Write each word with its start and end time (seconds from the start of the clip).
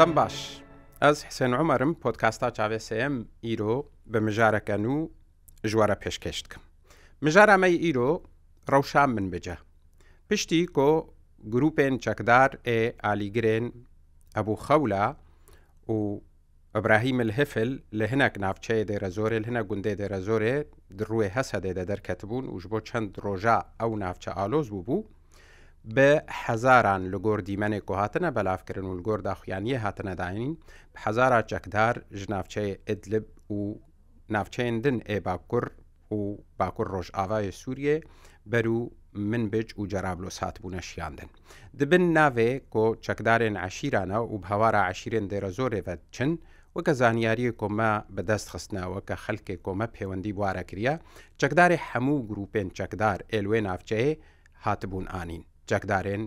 دەم 0.00 0.12
باش 0.18 0.36
ئەس 1.04 1.18
حسێن 1.28 1.52
عمەرم 1.60 1.92
پۆتکاستا 2.02 2.48
چاوێسم 2.56 3.14
ئیرۆ 3.46 3.74
بە 4.12 4.18
مژارەکەن 4.26 4.84
و 4.92 4.96
ژوارە 5.70 5.96
پێشکەشتکەم 6.02 6.62
مژارامەی 7.24 7.80
ئیرۆ 7.84 8.10
ڕەوشان 8.72 9.10
من 9.16 9.26
بجە 9.32 9.56
پشتی 10.30 10.62
کۆ 10.76 10.90
گروپێن 11.54 11.94
چەکدار 12.04 12.50
ئێ 12.68 12.80
ئالیگرێن 13.04 13.66
ئەبوو 14.36 14.62
خەولا 14.66 15.06
و 15.92 15.96
ئەبراهیم 16.74 17.18
الهفل 17.24 17.70
لە 17.98 18.04
هەنک 18.12 18.34
ناوچەیە 18.44 18.84
دێرە 18.90 19.10
زۆرێ 19.18 19.38
هەنە 19.48 19.62
گوندێ 19.70 19.92
دێرە 20.00 20.20
زۆرێ 20.28 20.56
دڕوێ 20.98 21.28
هەسە 21.36 21.56
دێدە 21.64 21.84
دەرکەتبوون 21.90 22.44
وش 22.54 22.64
بۆ 22.70 22.78
چەند 22.88 23.08
ڕۆژە 23.24 23.58
ئەو 23.80 23.92
ناوچە 24.02 24.30
ئالۆز 24.38 24.66
بوو 24.72 24.82
بوو 24.88 25.00
بە 25.96 26.08
حەزاران 26.44 27.02
لە 27.12 27.18
گۆر 27.26 27.40
دیمەنێک 27.48 27.86
و 27.90 27.94
هاتنە 28.00 28.30
بەلافکردن 28.36 28.86
و 28.88 29.02
گۆر 29.06 29.20
داخوایانیە 29.28 29.78
هاتنەداین 29.84 30.52
حەزارا 31.04 31.40
چەکدار 31.50 31.94
ژناوچەیە 32.20 32.74
ئدلب 32.90 33.24
و 33.56 33.60
ناوچەندن 34.34 34.98
ئێ 35.08 35.16
باکوور 35.26 35.64
و 36.18 36.20
باکوور 36.58 36.88
ڕۆژئاوای 36.94 37.46
سووریێ 37.60 37.96
بەر 38.50 38.66
و 38.76 38.78
من 39.30 39.44
بچ 39.52 39.68
و 39.80 39.86
جەرابلۆس 39.92 40.36
هاتبوونە 40.44 40.82
شیاندن. 40.90 41.28
دبن 41.78 42.04
ناوێ 42.16 42.50
کۆ 42.72 42.84
چەکدارێن 43.06 43.56
عشیرانە 43.66 44.18
و 44.32 44.34
هەوارە 44.50 44.80
عشیرێن 44.90 45.26
دێرە 45.30 45.50
زۆرێڤەت 45.58 46.00
چن، 46.14 46.30
وەکە 46.76 46.92
زانیاری 47.00 47.46
کۆمە 47.60 47.92
بەدەست 48.16 48.48
خستنەوە 48.52 48.98
کە 49.08 49.14
خەلکێک 49.24 49.60
کۆمە 49.66 49.86
پەیوەندی 49.94 50.32
بوارەکرە، 50.38 50.94
چەکداری 51.40 51.82
هەموو 51.90 52.26
گروپێن 52.30 52.68
چەکدار 52.78 53.18
ئێلوێ 53.32 53.60
ناوچەیە 53.66 54.16
هاتبوون 54.64 55.08
ئانین. 55.14 55.44
جەکدارێن 55.70 56.24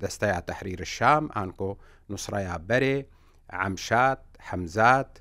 دەستەیە 0.00 0.40
تەحریر 0.48 0.82
شام 0.96 1.24
ئانکۆ 1.36 1.70
نووسڕیا 2.10 2.56
بەرێ 2.68 2.96
عەمشات 3.60 4.20
حەمزات 4.48 5.12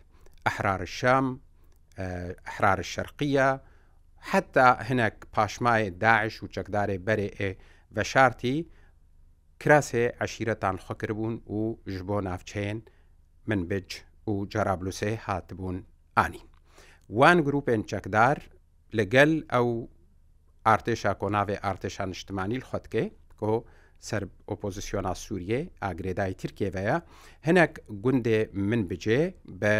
ئەحرار 0.45 0.81
شام 0.97 1.25
ئەحرار 2.47 2.79
شەرقیە 2.93 3.49
حتا 4.29 4.67
هەنێک 4.87 5.17
پاشمایە 5.35 5.89
داعش 6.03 6.35
و 6.43 6.51
چەکدارێ 6.55 6.97
بەرێ 7.07 7.29
ئێ 7.39 7.51
بەشارتی 7.95 8.57
کراسێ 9.61 10.05
عشیرەتان 10.23 10.75
خۆکردبوون 10.85 11.35
و 11.57 11.59
ژ 11.93 11.95
بۆ 12.07 12.17
ناوچەیەن 12.27 12.79
من 13.49 13.61
بج 13.69 13.89
و 14.31 14.33
جەرابلووسێ 14.53 15.13
هاتبوون 15.25 15.77
ئانی. 16.17 16.41
وان 17.17 17.37
گروپێن 17.47 17.81
چەکدار 17.91 18.37
لەگەل 18.97 19.33
ئەو 19.53 19.69
ئارتێشا 20.69 21.11
کۆناوێ 21.21 21.55
ئارتێشان 21.65 22.07
نیشتمانی 22.13 22.59
خۆتکێ 22.69 23.03
کۆ 23.39 23.51
سەر 24.07 24.23
ئۆپۆزیسیۆنا 24.49 25.13
سووریێ 25.23 25.59
ئاگرێدای 25.83 26.33
ترکێڤەیە 26.41 26.97
هەنێک 27.47 27.73
گوندێ 28.03 28.39
من 28.69 28.81
بجێ 28.89 29.21
بە 29.61 29.75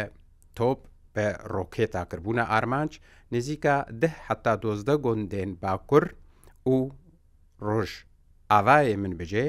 تۆپ 0.58 0.80
بە 1.16 1.28
ڕۆکێتاکردبووە 1.54 2.44
ئارمانچ 2.52 2.92
نزیکە 3.36 3.76
ده 4.02 4.10
حتا 4.26 4.54
دۆزدە 4.64 4.96
گوندێن 5.06 5.52
باکوور 5.64 6.06
و 6.74 6.76
ڕۆژ 7.68 7.92
ئاوایە 8.52 8.96
من 9.04 9.14
بجێ 9.20 9.46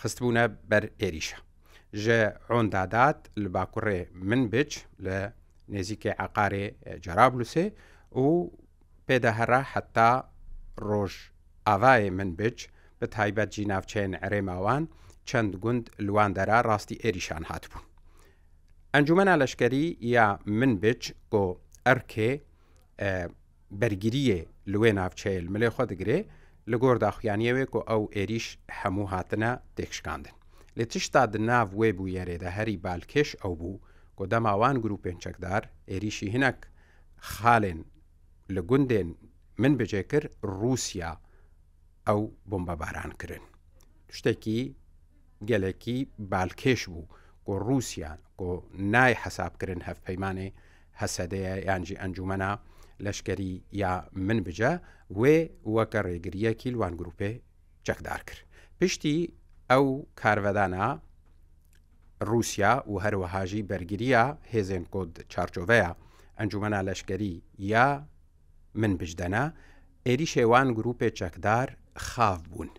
خستبوونە 0.00 0.44
بەر 0.70 0.84
ئێریشە 1.02 1.38
ji 2.04 2.18
ondadad 2.58 3.18
li 3.42 3.48
bakurê 3.56 4.00
min 4.28 4.42
biç 4.52 4.72
li 5.04 5.18
nêzîkê 5.74 6.12
eqarê 6.26 6.64
Cerablusê 7.04 7.66
û 8.24 8.26
pêdehera 9.06 9.62
heta 9.72 10.10
ڕۆژ 10.88 11.12
ئاوایە 11.68 12.10
من 12.18 12.30
بچ 12.38 12.58
بە 13.00 13.06
تایبەت 13.16 13.50
جیناوچێن 13.56 14.12
ئەرێماوان 14.22 14.84
چەند 15.28 15.52
گوند 15.62 15.84
لواندەرا 16.06 16.58
ڕاستی 16.68 17.00
ئێریشان 17.04 17.44
هاتبوون. 17.50 17.84
ئەنجومەنا 18.94 19.34
لەشکری 19.42 19.86
یا 20.16 20.26
من 20.58 20.72
بچ 20.84 21.02
بۆ 21.30 21.44
ئەرکێ 21.86 22.30
بەرگریە 23.80 24.38
لێ 24.72 24.90
ناوچەیە 24.98 25.50
ملێ 25.54 25.68
خۆ 25.74 25.82
دەگرێ 25.92 26.18
لە 26.70 26.76
گۆر 26.82 26.96
داخیانیەوێک 27.04 27.72
و 27.76 27.80
ئەو 27.90 28.02
ئێریش 28.16 28.46
هەموو 28.80 29.10
هاتنە 29.14 29.50
تێکشکاندن. 29.76 30.34
لە 30.78 30.84
تشتا 30.92 31.22
دناو 31.32 31.68
وێ 31.80 31.88
بوو 31.98 32.06
یاێدە 32.18 32.50
هەری 32.56 32.76
بالکش 32.84 33.28
ئەو 33.42 33.52
بوو 33.60 33.82
کۆ 34.18 34.24
دەماوان 34.32 34.76
گروپێن 34.84 35.16
چەکدار 35.24 35.62
ئێریشی 35.90 36.28
هینەک 36.34 36.58
خاڵێن 37.30 37.80
لە 38.54 38.60
گوندێن 38.70 39.10
من 39.62 39.72
بجێ 39.78 40.02
کرد 40.12 40.30
رووسیا 40.56 41.10
ئەو 42.08 42.20
بمبە 42.50 42.74
بارانکردن 42.82 43.44
شتێکی 44.16 44.60
گەلێکی 45.48 45.98
بالکێش 46.32 46.82
بوو 46.92 47.10
کۆ 47.46 47.52
رووسیان 47.68 48.18
کۆ 48.40 48.50
نای 48.94 49.14
حەسابکردن 49.22 49.80
هەف 49.88 49.98
پەیمانێ 50.06 50.48
هەسەدەیە 51.00 51.54
یانجی 51.68 52.00
ئەنجومەنا 52.02 52.52
لەشکری 53.04 53.52
یا 53.82 53.92
من 54.26 54.38
بجە 54.46 54.72
وێ 55.20 55.36
وەکە 55.74 56.00
ڕێگریەکی 56.06 56.72
لوان 56.74 56.94
گروپێ 57.00 57.32
چەکدار 57.86 58.20
کرد 58.28 58.42
پشتی 58.80 59.18
ئەو 59.70 59.84
کارڤدانە 60.20 60.86
رووسیا 62.30 62.72
و 62.92 62.94
هەروەهاژی 63.04 63.66
بەرگریە 63.70 64.24
هێزن 64.52 64.84
کۆد 64.92 65.12
چارچۆڤەیە 65.32 65.90
ئەنجومەنا 66.38 66.80
لەشکری 66.88 67.34
یا 67.72 67.86
من 68.80 68.92
بژدەنا 69.00 69.44
ئێری 70.06 70.26
شێوان 70.34 70.68
گرروپێ 70.76 71.08
چەکدار 71.18 71.68
خاف 72.08 72.40
بوون 72.50 72.70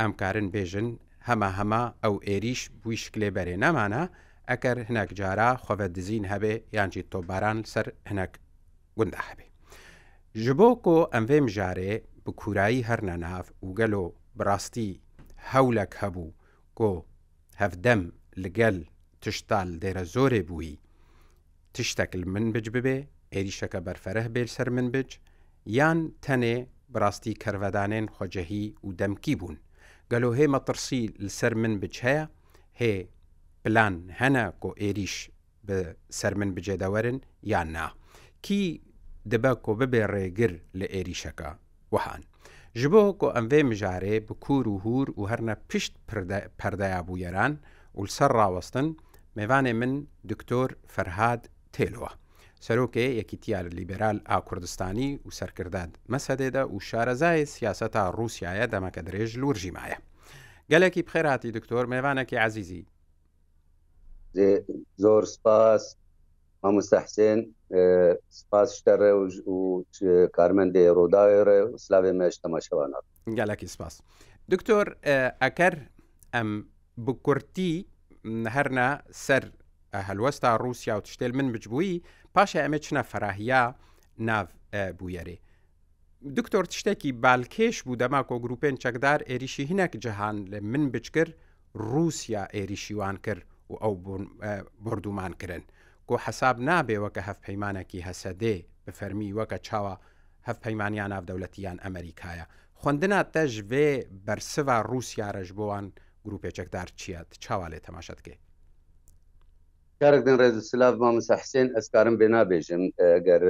ئەم 0.00 0.12
کارن 0.20 0.46
بێژن 0.54 0.88
هەمە 1.28 1.48
هەما 1.58 1.82
ئەو 2.04 2.14
ئێریش 2.26 2.60
بووی 2.80 2.96
شکلێ 3.04 3.28
بەرێ 3.36 3.56
نەمانە 3.64 4.02
ئەگەر 4.50 4.76
هەنەك 4.88 5.10
جارە 5.18 5.50
خۆڤە 5.64 5.86
دزین 5.96 6.24
هەبێ 6.32 6.54
یانجی 6.76 7.02
تۆباران 7.12 7.58
سەر 7.72 7.86
هەنەك 8.08 8.32
گوندا 8.98 9.20
هەبێ 9.28 9.46
ji 10.44 10.52
bo 10.58 10.68
ku 10.84 10.94
em 11.18 11.24
vêm 11.30 11.46
jarê 11.56 11.92
bi 12.24 12.30
kurayî 12.40 12.82
herne 12.88 13.16
nav 13.26 13.46
û 13.64 13.66
gelo 13.80 14.04
birastî 14.38 14.88
hewlek 15.52 15.92
hebû 16.02 16.26
ku 16.78 16.90
hevdem 17.60 18.02
li 18.42 18.50
gel 18.58 18.76
tiştal 19.22 19.68
dêre 19.82 20.04
zorê 20.16 20.42
bûî 20.48 20.74
tiştekil 21.76 22.24
min 22.34 22.46
bic 22.54 22.66
bibe 22.74 22.98
عێریشەکە 23.34 23.78
بەرفەرەه 23.86 24.28
بێل 24.34 24.48
سەر 24.56 24.68
من 24.76 24.86
بچ 24.94 25.10
یان 25.78 25.98
تەنێ 26.24 26.56
بڕاستی 26.92 27.34
کەرەدانێن 27.42 28.06
خۆجەهی 28.14 28.66
و 28.86 28.90
دەمکی 29.00 29.34
بوون 29.40 29.56
گەلو 30.10 30.30
هێ 30.38 30.46
مەترسی 30.54 31.02
لەسەر 31.24 31.52
من 31.62 31.74
بچ 31.82 31.94
هەیە 32.06 32.24
هێ 32.80 32.94
پلان 33.62 33.94
هەنە 34.20 34.44
کۆ 34.62 34.70
عێریش 34.82 35.16
سەر 36.18 36.32
من 36.40 36.50
بجێدەوەرن 36.56 37.18
یان 37.52 37.68
نا 37.76 37.86
کی 38.44 38.60
دەبە 39.30 39.52
کۆ 39.64 39.72
ببێ 39.80 40.02
ڕێگر 40.14 40.52
لە 40.78 40.86
عێریشەکە 40.94 41.50
وهان 41.94 42.22
ji 42.82 42.88
bo 42.92 43.02
ku 43.20 43.26
em 43.38 43.46
vê 43.52 43.60
mijarê 43.70 44.14
bi 44.28 44.34
kûr 44.44 44.64
û 44.74 44.76
hûr 44.84 45.06
û 45.20 45.22
herne 45.30 45.54
pişt 45.68 45.92
perdeya 46.60 47.00
bûyeran 47.08 47.52
û 47.98 48.00
li 48.06 48.12
ser 48.18 48.30
rawestin 48.40 48.88
mêvanê 49.38 49.72
min 49.80 49.92
Diktor 50.30 50.68
Ferhad 50.94 51.42
Têlowa. 51.74 52.10
سەرۆکێ 52.64 53.06
یەکیتیار 53.20 53.64
لیبرال 53.76 54.18
ئاکوردستانی 54.30 55.10
و 55.26 55.30
سەرکردان 55.38 55.88
مەسەدێدا 56.12 56.62
و 56.74 56.80
شارەزای 56.88 57.40
سیاسەتا 57.54 58.04
رووسایە 58.18 58.66
دەمەکە 58.72 59.00
درێژ 59.08 59.30
لورژیمایە 59.42 59.98
گەلێکی 60.70 61.02
بخێراتی 61.08 61.50
دکتۆر 61.56 61.84
میێوانێکی 61.92 62.36
عزیزی 62.44 62.82
زۆر 65.02 65.24
سپاس 65.34 65.84
هەموستەحسێن 66.64 67.40
سپاس 68.40 68.68
شتەڕێ 68.78 69.12
و 69.52 69.58
کارمەندێ 70.36 70.84
ڕووداوێڕێ 70.96 71.60
و 71.66 71.70
سلاێ 71.84 72.12
مێش 72.18 72.34
تەماشەوانات 72.44 73.04
گەلێکی 73.38 73.68
سپاس 73.74 73.94
دکتۆر 74.52 74.86
ئەکەر 75.42 75.74
ئەم 76.34 76.48
بکورتی 77.06 77.74
هەرنا 78.54 78.88
سەر 79.26 79.44
هەلوەستا 80.02 80.44
رووسیا 80.56 80.96
و 80.98 81.00
تشتێل 81.00 81.34
من 81.34 81.52
بجبووی 81.52 82.02
پاشە 82.38 82.58
ئەمە 82.66 82.78
چنە 82.86 83.02
فەراهیا 83.12 83.74
ناو 84.18 84.46
بویەرێ 84.98 85.36
دکتۆر 86.36 86.64
تشتێکی 86.64 87.12
بالکێش 87.24 87.82
بوو 87.84 87.96
دەما 87.96 88.22
کۆ 88.28 88.36
گروپێن 88.44 88.76
چەکدار 88.84 89.20
ئێریشی 89.28 89.68
هینەک 89.70 89.92
جەهان 90.04 90.36
لە 90.52 90.58
من 90.62 90.90
بچکرد 90.90 91.34
رووسیا 91.74 92.44
ئێریشیوان 92.54 93.16
کرد 93.16 93.44
و 93.70 93.74
ئەو 93.84 93.94
بردومان 94.84 95.32
کردن 95.40 95.62
کۆ 96.08 96.14
حەساب 96.24 96.56
نابێ 96.68 96.96
وەکە 97.04 97.20
هەف 97.28 97.38
پەیمانێکی 97.46 98.04
هەسەدێ 98.08 98.56
بە 98.84 98.92
فەرمی 98.98 99.34
وەکە 99.38 99.58
چاوە 99.68 99.94
هەف 100.48 100.56
پەیمانیان 100.64 101.10
ناودەوڵەتیان 101.12 101.78
ئەمریکایە 101.84 102.46
خوندنا 102.82 103.20
تەژ 103.34 103.52
بێ 103.70 103.88
بەرسوا 104.26 104.78
رووسیا 104.90 105.28
ڕژبووان 105.36 105.86
گروپێ 106.24 106.50
چەکدار 106.58 106.88
چیت 107.00 107.30
چاوا 107.44 107.66
لێ 107.72 107.80
تەماشەتکەی 107.86 108.38
کارێکدن 110.02 110.34
ڕێز 110.40 110.56
سلاف 110.70 110.94
مامسا 111.02 111.34
حسێن 111.42 111.68
ئەسکارم 111.76 112.14
بێ 112.20 112.26
نابێژم 112.36 112.82
ئەگەر 113.14 113.42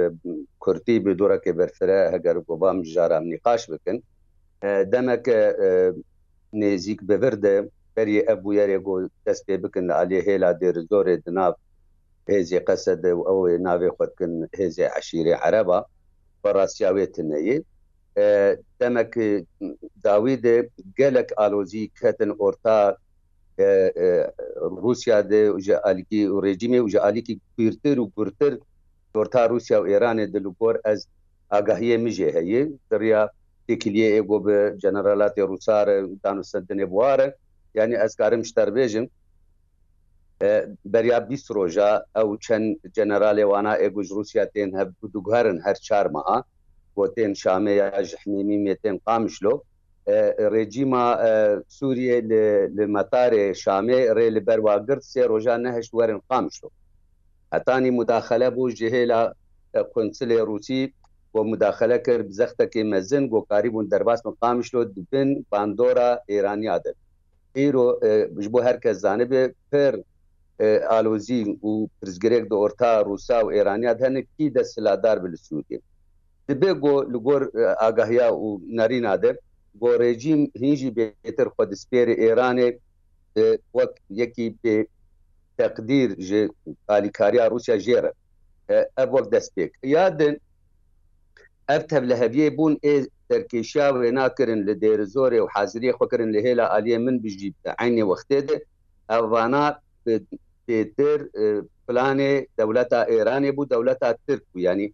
کورتی 0.63 0.95
ب 1.03 1.05
دوورەکە 1.19 1.51
بەرفرە 1.59 1.99
هەگەر 2.13 2.37
گۆبام 2.47 2.77
ژارام 2.93 3.23
نیقاش 3.33 3.61
بکن 3.71 3.97
دەمەک 4.91 5.25
نێزیک 6.59 6.99
بەوردە 7.09 7.55
بەری 7.95 8.25
ئەبوو 8.27 8.57
یارێ 8.59 8.77
گۆ 8.87 8.93
دەست 9.25 9.43
پێ 9.47 9.55
بکن 9.63 9.85
علی 9.99 10.19
هێلا 10.27 10.51
دێر 10.61 10.75
زۆرێ 10.91 11.15
دناب 11.25 11.55
هێزی 12.31 12.59
قەسە 12.67 12.91
ئەو 13.29 13.39
ناوێ 13.67 13.89
خودکن 13.95 14.33
هێزی 14.59 14.85
عشیری 14.97 15.33
عەرەبە 15.43 15.79
بەڕاستیاوێتنەیە 16.41 17.55
دەمەک 18.79 19.13
داویدێ 20.05 20.57
گەلک 20.99 21.27
ئالۆزی 21.39 21.85
کەتن 21.99 22.31
ئۆرتا 22.41 22.79
روسیا 24.83 25.19
دێژەعالیکی 25.29 26.21
و 26.33 26.37
ڕێژیمی 26.45 26.79
و 26.81 26.89
ژعالیکی 26.93 27.33
بیرتر 27.55 27.97
و 27.99 28.05
گورتر 28.15 28.53
تۆرتا 29.13 29.43
روسیا 29.53 29.77
و 29.81 29.87
ئێرانێ 29.91 30.25
دلوپۆر 30.33 30.75
ئەس 30.85 31.01
ئاگاهیە 31.51 31.97
میژێ 32.05 32.29
هەیە 32.37 32.61
دڕیا 32.91 33.21
تێکلیە 33.65 34.07
ئێگۆ 34.15 34.37
بە 34.45 34.57
جەنەرالاتی 34.83 35.43
رووسارە 35.49 35.95
دانوسە 36.23 36.57
دنێ 36.69 36.85
بوارە 36.91 37.27
یعنی 37.77 37.95
ئەسکارم 38.01 38.41
شتەربێژم 38.49 39.05
بەریا 40.93 41.19
بیست 41.29 41.47
ڕۆژە 41.57 41.91
ئەو 42.17 42.29
چەند 42.45 42.67
جەنەرالێوانە 42.95 43.73
ئێگوژ 43.81 44.07
رووسیا 44.17 44.45
تێن 44.53 44.71
هەب 44.79 44.89
دوگارن 45.13 45.57
هەر 45.65 45.77
چارمەها 45.87 46.37
بۆ 46.95 47.03
تێن 47.15 47.31
شامەیە 47.41 47.85
ژحمیمی 48.09 48.57
مێتێن 48.65 48.97
قامشلۆ 49.05 49.53
ڕێجیما 50.53 51.05
سووریە 51.75 52.17
لە 52.77 52.83
مەتارێ 52.95 53.43
شامێ 53.63 54.01
ڕێ 54.17 54.27
لە 54.35 54.41
بەرواگررت 54.47 55.03
سێ 55.13 55.23
ڕۆژان 55.31 55.59
نەهشت 55.65 55.91
وەرن 55.93 56.19
قامشۆ 56.29 56.67
ئەتانی 57.53 57.91
مداخلە 57.99 58.49
بوو 58.55 58.75
جهێلا 58.79 59.21
کنسلێ 59.93 60.39
روسی 60.49 60.81
بۆ 61.31 61.39
مداخلە 61.51 61.97
کرد 62.05 62.25
بزەختەکە 62.29 62.81
مەزن 62.91 63.23
گۆکاری 63.33 63.69
بوون 63.73 63.87
دەرباس 63.93 64.21
مقامشۆ 64.29 64.79
دبن 64.95 65.29
باندۆرە 65.51 66.09
ئێرانیادە 66.31 66.91
ئیرۆ 67.57 67.87
بۆ 68.53 68.59
هەرکە 68.67 68.91
زانبێ 69.03 69.43
پر 69.71 69.93
ئالۆزی 70.89 71.41
و 71.67 71.71
پرزگرێک 71.99 72.43
دە 72.51 72.55
ئۆرتا 72.61 72.91
رووسا 73.07 73.37
و 73.45 73.51
ئێرانیات 73.55 73.97
هەنێکی 74.05 74.45
دەسلادار 74.55 75.17
بل 75.23 75.33
سوودێ 75.45 75.77
دبێ 76.47 76.71
گۆ 76.83 76.95
لەگۆر 77.13 77.41
ئاگاهیا 77.81 78.27
و 78.43 78.49
نەرینادر 78.79 79.35
بۆ 79.81 79.89
ڕێژیم 80.01 80.41
هیژی 80.63 80.91
بێتر 80.97 81.47
خودسپێری 81.55 82.19
ئێرانێ 82.23 82.69
وەک 83.77 83.93
یەکی 84.21 84.47
پێ 84.61 84.75
تقدیر 85.61 86.09
ئالیکاریا 86.89 87.45
رووسیا 87.51 87.75
ژێرە 87.85 88.11
ئەب 88.97 89.09
وەک 89.15 89.27
دەستپێک 89.35 89.71
یادن 89.95 90.35
ئەف 91.69 91.83
تەب 91.91 92.03
لە 92.11 92.15
هەبیێ 92.21 92.47
بوون 92.57 92.75
ئێ 92.85 92.95
دەرکێشیا 93.29 93.87
وێناکردن 94.01 94.59
لە 94.67 94.73
دێر 94.83 94.99
زۆرێ 95.15 95.39
و 95.43 95.47
حازری 95.53 95.95
خۆکردن 95.97 96.29
لە 96.35 96.39
هێلا 96.45 96.65
عالیە 96.73 96.97
من 97.05 97.15
بژی 97.23 97.49
عینێ 97.83 98.03
وەختێدە 98.09 98.57
ئەوانا 99.11 99.65
پێتر 100.67 101.19
پلانێ 101.85 102.33
دەولەتا 102.59 103.01
ئێرانێ 103.11 103.51
بوو 103.55 103.69
دەولەتا 103.73 104.09
ترک 104.25 104.43
بوو 104.51 104.63
ینی 104.67 104.87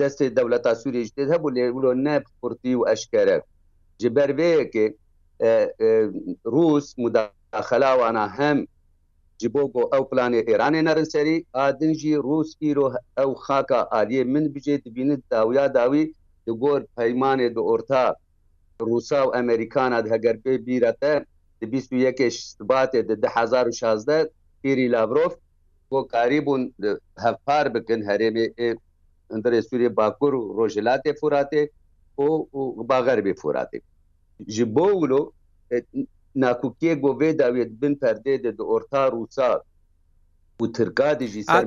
دەستی 0.00 0.28
دەولەتا 0.38 0.72
سووریش 0.80 1.08
دێت 1.16 1.28
هەبوو 1.34 1.54
لێولۆ 1.56 1.90
نەب 2.06 2.22
قورتی 2.40 2.74
و 2.78 2.82
ئەشکەرە 2.90 3.38
ji 4.00 4.08
berveyekê 4.16 4.84
روس 6.54 6.86
مداخلاوانا 7.04 8.24
hem 8.36 8.58
ji 9.40 9.48
bo 9.54 9.62
got 9.74 9.88
ew 10.00 10.04
planê 10.12 10.40
Îranê 10.52 10.82
nerin 10.84 11.04
serî 11.04 11.44
adin 11.52 11.94
jî 11.94 12.14
Rûs 12.26 12.50
îro 12.70 12.88
ew 13.22 13.32
xaka 13.46 13.80
aliyê 14.00 14.24
min 14.24 14.44
bijê 14.54 14.76
dibînin 14.84 15.22
dawiya 15.30 15.66
dawî 15.74 16.04
di 16.46 16.52
gor 16.60 16.80
peymanê 16.96 17.48
di 17.54 17.60
orta 17.60 18.14
Rûsa 18.80 19.20
û 19.26 19.38
Emerîkana 19.40 19.98
heger 20.12 20.36
pê 20.44 20.66
bîre 20.66 20.92
te 21.00 21.14
di 21.60 21.64
bîst 21.72 21.90
û 21.94 21.96
yekê 22.06 22.28
sibatê 22.56 23.00
di 23.08 23.14
2016 23.26 24.30
Îrî 24.70 24.90
Lavrov 24.92 25.32
got 25.90 26.08
karî 26.12 26.40
bûn 26.46 26.62
hevpar 27.24 27.74
bikin 27.74 28.00
herêmê 28.02 28.46
Hindirê 29.30 29.62
Sûriye 29.70 29.96
Bakur 29.96 30.32
û 30.34 30.42
Rojilatê 30.58 31.12
Furatê 31.20 31.68
o 32.16 32.84
bagerbê 32.84 33.34
foratê 33.34 33.82
ji 34.46 34.64
bo 34.64 34.86
wilo 35.00 35.32
nakûkiye 36.36 36.94
govê 37.04 37.36
dawiyet 37.38 37.70
bin 37.82 37.94
perdê 37.94 38.42
de 38.42 38.50
di 38.58 38.62
orta 38.62 39.06
rûsa 39.12 39.60
û 40.62 40.72
tirkadî 40.76 41.26
jî 41.32 41.42
ser 41.44 41.64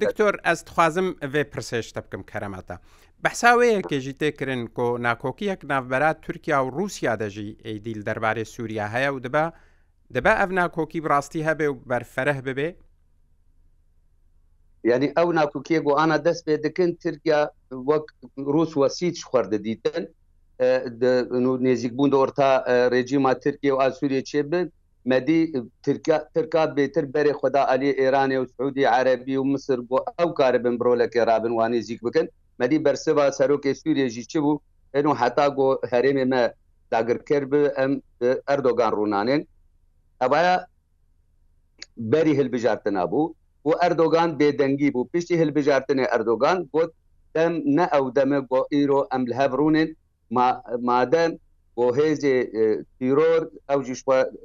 Diktor 0.00 0.34
ez 0.44 0.56
dixwazim 0.66 1.08
vê 1.12 1.42
pirsêj 1.50 1.92
te 1.94 2.00
bikim 2.04 2.22
keremeta. 2.22 2.80
Behsa 3.24 3.48
wêyekê 3.54 3.98
jî 4.00 4.12
têkirin 4.14 4.66
ku 4.66 5.02
nakokiyek 5.02 5.64
navbera 5.64 6.14
Tirkiya 6.20 6.58
û 6.66 6.68
Rûsya 6.78 7.18
de 7.20 7.30
jî 7.30 7.56
êdîl 7.64 8.00
derbarê 8.06 8.44
Sûriya 8.44 8.92
heye 8.94 9.10
û 9.10 9.22
dibe 9.24 9.52
dibe 10.14 10.28
ev 10.30 10.54
nakokî 10.54 11.02
rastî 11.04 11.46
hebe 11.46 11.66
û 11.68 11.74
berfereh 11.90 12.44
bibe 12.44 12.68
ینی 14.90 15.08
ئەو 15.18 15.28
ناکوکیە 15.40 15.80
گوانە 15.86 16.16
دەست 16.26 16.42
پێ 16.46 16.54
دەکەن 16.66 16.90
ترکیا 17.04 17.40
وەک 17.88 18.04
ڕوس 18.54 18.72
وەسیچ 18.80 19.18
خواردە 19.28 19.58
دیتن 19.66 20.02
نێزیک 21.66 21.92
بوون 21.96 22.10
دەوە 22.14 22.28
تا 22.38 22.50
ڕێجیما 22.92 23.32
ترکیە 23.44 23.70
و 23.74 23.80
ئاسووریە 23.82 24.22
چێ 24.30 24.40
بن 24.50 24.64
مەدی 25.12 25.40
ترکات 26.36 26.70
بێتر 26.78 27.04
بەرێ 27.14 27.32
خدا 27.40 27.62
علی 27.72 27.88
ئێرانی 28.00 28.36
و 28.40 28.44
سعودی 28.54 28.84
عربی 28.96 29.36
و 29.40 29.44
مصر 29.52 29.78
بۆ 29.88 29.98
ئەو 30.18 30.30
کارە 30.38 30.60
بن 30.64 30.74
برۆلەکە 30.80 31.20
رابن 31.30 31.52
وانێ 31.58 31.80
زیک 31.88 32.00
بکەن 32.06 32.26
مەدی 32.60 32.82
بەرسەوا 32.86 33.24
سەرۆکی 33.38 33.78
سوورێژی 33.80 34.24
چ 34.30 34.34
بوو 34.44 34.60
ئەن 34.94 35.06
و 35.06 35.12
حتا 35.20 35.46
گۆ 35.58 35.68
هەرێمێ 35.92 36.24
مە 36.32 36.42
داگرکرد 36.92 37.46
بە 37.52 37.60
ئەم 37.78 37.92
ئەردۆگان 38.48 38.92
ڕوونانێن 38.98 39.42
ئەبە 40.22 40.42
بەری 42.12 42.34
هەلبژارتە 42.38 42.90
نبوو 42.98 43.24
و 43.68 43.70
ئەردۆگان 43.82 44.30
بێدەنگی 44.40 44.90
بوو 44.94 45.08
پشتی 45.12 45.34
هلبژارتنێ 45.40 46.06
ئەردۆگان 46.12 46.58
گوت 46.72 46.90
دەم 47.36 47.54
نە 47.76 47.84
ئەو 47.94 48.04
دەمە 48.16 48.40
بۆ 48.50 48.60
ئیرۆ 48.74 49.00
ئەم 49.10 49.22
لە 49.30 49.34
هەبڕونێن 49.40 49.90
مادەم 50.88 51.32
بۆ 51.76 51.86
هێزێ 51.98 52.36
تیرۆر 52.98 53.42
ئەو 53.68 53.80
جیش 53.86 54.00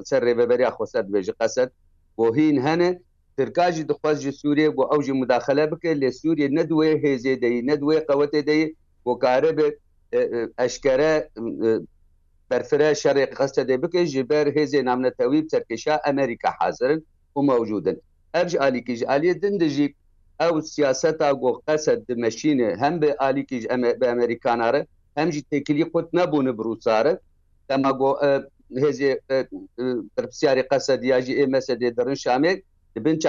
سەر 0.09 0.21
ڕێبەبەریا 0.27 0.69
خۆسەر 0.77 1.03
بێژی 1.13 1.33
قەسەر 1.39 1.67
بۆ 2.17 2.25
هین 2.37 2.57
هەنە 2.67 2.89
ترکاژی 3.37 3.83
دخوازی 3.91 4.31
سووریە 4.39 4.69
بۆ 4.77 4.83
ئەوژی 4.91 5.13
مداخلە 5.21 5.65
بکە 5.71 5.91
لە 6.01 6.09
سووریە 6.19 6.47
نەدوێ 6.57 6.91
هێزێ 7.03 7.33
دەی 7.43 7.55
نەدوێ 7.69 7.97
قەوتێ 8.07 8.41
دەی 8.49 8.63
بۆ 9.05 9.13
کارە 9.23 9.51
بێت 9.57 9.75
ئەشکرە 10.59 11.13
بەرفرە 12.49 12.89
شەڕێ 13.01 13.25
قەستە 13.39 13.63
دەی 13.69 13.77
بکە 13.83 14.01
ژبەر 14.13 14.45
هێزێ 14.55 14.79
نامنەتەوی 14.89 15.41
سەرکێشا 15.51 15.95
ئەمریکا 16.05 16.51
حاضرن 16.59 16.99
و 17.35 17.39
مەوجودن 17.49 17.97
ev 18.33 18.47
ji 18.47 18.59
alîkî 18.61 18.95
ji 18.95 19.05
aliyê 19.05 19.41
din 19.41 19.59
de 19.59 19.69
jî 19.69 19.93
ew 20.39 20.61
siyaseta 20.61 21.31
got 21.31 21.65
qesed 21.67 22.07
di 22.09 22.15
meşîne 22.15 22.75
hem 22.79 23.01
bi 23.01 23.13
alîkî 23.17 23.59
bi 24.01 24.07
Amerikanare 24.09 24.87
hem 25.15 25.31
jî 25.31 25.43
tekilî 25.43 25.81
xut 25.81 26.13
nebûne 26.13 26.57
bi 26.57 26.61
Rûsare 26.61 27.19
tema 27.67 27.91
got 27.91 28.21
hêzê 28.71 29.19
pirpsyarê 30.17 30.67
qesediya 30.69 31.21
jî 31.21 31.33
ê 31.35 31.45
mesedê 31.57 31.97
dirin 31.97 32.15
Şamê 32.25 32.63
dibin 32.95 33.19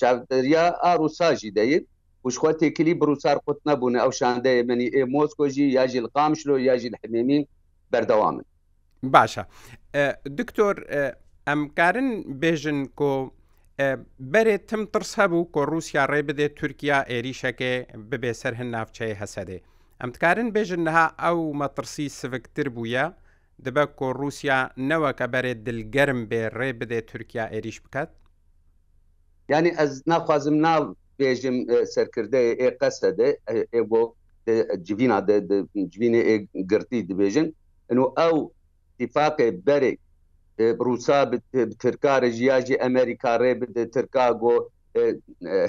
çavderiya 0.00 0.72
a 0.72 0.94
Rûsa 0.96 1.36
jî 1.36 1.54
deyir 1.54 1.84
وشخوا 2.26 2.52
تێکلی 2.60 2.92
بروسار 3.02 3.36
قوت 3.46 3.60
نەبوون 3.68 3.94
ئەو 4.02 4.10
شاندەیە 4.20 4.62
منی 4.68 4.86
ئێ 4.96 5.02
مۆسکۆژی 5.14 5.66
یاژیل 5.78 6.06
قامشلۆ 6.16 6.54
یاژیل 6.68 6.94
حمێمین 7.00 7.42
بەردەوامن 7.92 8.44
باشە 9.14 9.42
دکتۆر 10.38 10.76
ئەمکارن 11.48 12.10
بێژن 12.42 12.78
کۆ 12.98 13.12
بەرێ 14.34 14.56
تم 14.68 14.82
ترس 14.92 15.10
هەبوو 15.20 15.48
کۆ 15.54 15.60
رووسیا 15.72 16.02
ڕێ 16.12 16.20
بدێت 16.28 16.52
تورکیا 16.60 16.98
ئێریشەکێ 17.10 17.74
ببێ 18.10 18.32
سەر 18.40 18.52
هەن 18.58 18.68
ناوچەیە 18.74 19.16
هەسەدێ 19.22 19.58
ئەمتکارن 20.00 20.48
بێژن 20.56 20.80
نەها 20.88 21.06
ئەو 21.22 21.38
مەترسی 21.60 22.08
سڤکتر 22.20 22.68
بووە 22.76 23.04
دەبە 23.64 23.84
کۆ 23.98 24.08
رووسیا 24.20 24.58
نەوەکە 24.90 25.26
بەرێ 25.34 25.52
دلگەرم 25.66 26.20
بێ 26.30 26.42
ڕێ 26.58 26.70
بدێ 26.80 27.00
تورکیا 27.10 27.44
ئێریش 27.52 27.78
بکات 27.84 28.10
ینی 29.50 29.70
ئەز 29.78 29.92
ناخوازم 30.12 30.56
ناڵ 30.66 30.82
بێژم 31.20 31.56
سەرکردەیە 31.94 32.52
ئێ 32.60 32.68
قەسەدە 32.80 33.28
ئێ 33.74 33.80
بۆ 33.90 34.02
جوینا 34.86 35.18
جوینێ 35.92 36.20
گرتی 36.70 37.00
دبێژن 37.10 37.46
ئەو 38.18 38.34
دیفاقێ 38.98 39.48
بەرێک 39.66 39.98
بروسا 40.78 41.16
ترکارە 41.82 42.28
ژیاژی 42.38 42.74
ئەمریکا 42.82 43.32
ڕێ 43.42 43.50
بدە 43.62 43.82
ترکاگۆ 43.94 44.56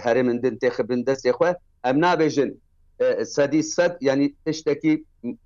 هەرێ 0.05 0.21
مندن 0.27 0.55
تێخبن 0.61 1.01
دەستێ 1.07 1.31
خوێ 1.37 1.51
ئەم 1.85 1.95
نابێژن 2.05 2.51
سەدی 3.35 3.63
سەد 3.75 3.93
ینی 4.09 4.27
تشتێکی 4.45 4.93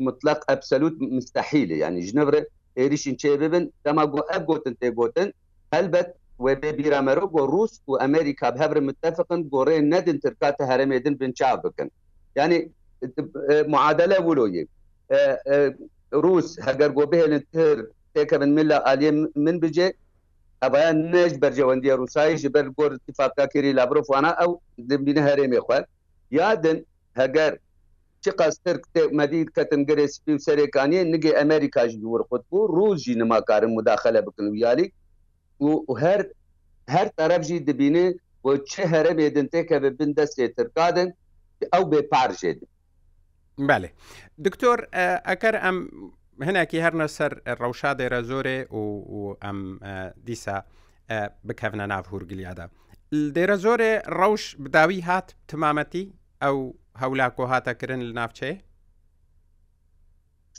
مطلق 0.08 0.40
ئەبسەلووت 0.50 0.96
مستحیلە 1.18 1.76
ینی 1.84 2.02
ژنەڕێ 2.10 2.42
عێریشین 2.80 3.16
چێ 3.22 3.32
ببن 3.42 3.64
دەما 3.86 4.04
گۆ 4.14 4.22
ئەب 4.32 4.44
گوتن 4.50 4.74
تێگوتن 4.82 5.30
هەلبەت 5.76 6.10
وێبێ 6.46 6.72
بیرامەرۆ 6.80 7.26
گۆ 7.36 7.42
رووس 7.54 7.74
و 7.90 7.94
ئەمریکا 8.04 8.48
هەبر 8.64 8.78
متفقن 8.88 9.42
گۆڕێ 9.54 9.78
نەدن 9.94 10.18
ترکاتە 10.24 10.64
هەرمێدن 10.72 11.16
بنچاو 11.22 11.58
بکەن 11.66 11.90
ینی 12.40 12.58
معادلە 13.74 14.18
ولۆیە 14.28 14.64
رووس 16.24 16.48
هەگەر 16.68 16.90
گۆ 16.98 17.04
بهێنن 17.12 17.44
تر 17.54 17.78
پێکەن 18.16 18.44
من 18.58 18.68
لە 18.72 18.78
عالی 18.88 19.10
من 19.44 19.58
بجێ 19.64 19.88
ئەبیان 20.64 20.98
نەشت 21.14 21.38
بەرجەوەندی 21.44 21.96
ڕووسایی 22.00 22.40
ژ 22.42 22.44
بەر 22.56 22.68
گۆر 22.78 22.92
اتفاقاکەری 22.96 23.76
لابرۆفوانە 23.80 24.32
ئەو 24.42 24.52
دبینە 24.90 25.22
هەرێمێ 25.30 25.60
خوێن 25.66 25.84
یادن 26.40 26.78
هەگەر 27.20 27.52
چ 28.24 28.26
قەستر 28.40 28.76
مەدید 29.20 29.48
کەتن 29.56 29.82
گەرە 29.90 30.06
سپی 30.16 30.34
و 30.36 30.44
سەرەکانی 30.48 31.02
نگە 31.14 31.32
ئەمریکاژ 31.40 31.92
وەرخوت 32.12 32.44
بوو 32.50 32.72
ڕۆژی 32.78 33.14
نماکارن 33.22 33.72
مداخلە 33.78 34.22
بکن 34.28 34.46
و 34.50 34.56
یالی 34.64 34.88
و 35.66 35.70
هەر 36.04 36.22
هەر 36.96 37.08
تەرەبژی 37.20 37.60
دبینێ 37.70 38.06
بۆ 38.44 38.52
چه 38.72 38.84
هەرە 38.94 39.12
بێدنتێکە 39.20 39.78
بە 39.84 39.90
بن 39.98 40.12
دەستێ 40.18 40.46
ترکادن 40.58 41.10
ئەو 41.74 41.84
بێ 41.92 42.02
پارژێدن 42.12 42.70
بەێ 43.70 43.90
دکتۆر 44.46 44.78
ئەگەر 45.30 45.56
ئەم 45.64 45.78
هەنێکی 46.48 46.84
هەرنە 46.86 47.08
سەر 47.18 47.32
ڕەوشا 47.62 47.92
دێرە 48.00 48.22
زۆرێ 48.30 48.60
و 48.78 48.82
ئەم 49.44 49.60
دیسا 50.28 50.58
بکەونە 51.48 51.86
ناو 51.94 52.04
هورگلیادا 52.12 52.66
دێرە 53.36 53.58
زۆرێ 53.66 53.94
ڕەوش 54.20 54.44
بداوی 54.64 55.02
هات 55.08 55.28
تمامەتی 55.50 56.06
ئەو 56.44 56.58
هەولاکۆ 57.02 57.44
هاتەکردن 57.52 58.02
لە 58.10 58.14
ناوچەیە 58.20 58.58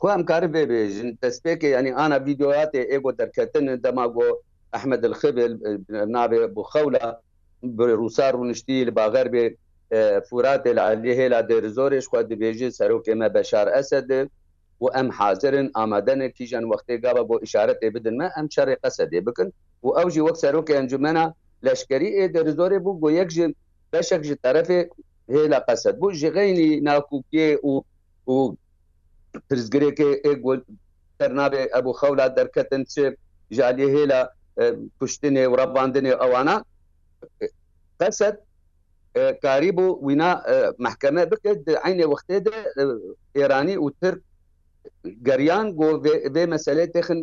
خو 0.00 0.06
امکار 0.18 0.42
به 0.54 0.62
بیژن 0.70 1.08
تسبیک 1.22 1.60
یعنی 1.74 1.90
انا 2.02 2.18
ویدیوات 2.26 2.72
ایگو 2.74 3.10
درکتن 3.18 3.66
دماغو 3.84 4.26
احمد 4.76 5.04
الخبل 5.04 5.52
ناب 6.14 6.32
بو 6.54 6.62
خوله 6.70 7.04
روسار 8.02 8.32
ونشتی 8.36 8.84
لباغر 8.88 9.26
به 9.34 9.44
فورات 10.28 10.64
علیه 10.66 11.28
لا 11.32 11.40
درزورش 11.50 12.04
خو 12.10 12.20
د 12.22 12.32
بیژن 12.42 12.70
سروک 12.78 13.06
ما 13.20 13.28
بشار 13.36 13.66
اسد 13.80 14.10
و 14.84 14.86
ئەم 14.96 15.08
حاضرن 15.18 15.66
ئامادەنێک 15.78 16.32
تیژان 16.38 16.64
وەختێگا 16.72 17.10
بە 17.16 17.22
بۆ 17.28 17.36
ئشارەتێ 17.44 17.88
بدنمە 17.94 18.28
ئەم 18.36 18.46
شارێ 18.54 18.74
قەسەدێ 18.82 19.20
بکن 19.28 19.48
و 19.84 19.88
ئەوژی 19.96 20.24
وەک 20.26 20.36
سەرۆکی 20.42 20.76
ئەنجومەە 20.76 21.24
لەشکری 21.66 22.10
ئێ 22.16 22.24
دەرزۆرێ 22.34 22.78
بوو 22.84 22.98
بۆ 23.02 23.08
یەک 23.20 23.28
ژن 23.36 23.52
بەشێک 23.92 24.22
ji 24.28 24.34
تەرەفێ 24.44 24.80
هێلا 25.34 25.58
قەسەد 25.68 25.94
بوو 26.00 26.16
ژغینی 26.20 26.70
ناکوکێ 26.88 27.48
و 27.68 27.72
و 28.32 28.36
پرزگرێکێ 29.48 30.10
ئێگوەرنابێ 30.26 31.62
ئەبوو 31.74 31.98
خەولا 32.00 32.26
دەرکەتن 32.38 32.82
چ 32.92 32.94
ژالی 33.56 33.86
هێلا 33.94 34.20
پشتنێ 34.98 35.44
و 35.48 35.54
ڕەباندنێ 35.60 36.12
ئەوانە 36.22 36.56
قەسەد 38.00 38.36
کاری 39.44 39.72
بوو 39.78 39.98
وینا 40.06 40.30
محکمە 40.84 41.24
بکرد 41.32 41.64
عینێ 41.84 42.04
وەختێ 42.12 42.36
ئێرانی 43.36 43.76
و 43.84 43.86
ترک 44.00 44.20
گەریان 45.26 45.66
گۆ 45.78 45.88
بێ 46.34 46.44
مەسلەی 46.54 46.88
تخن 46.94 47.20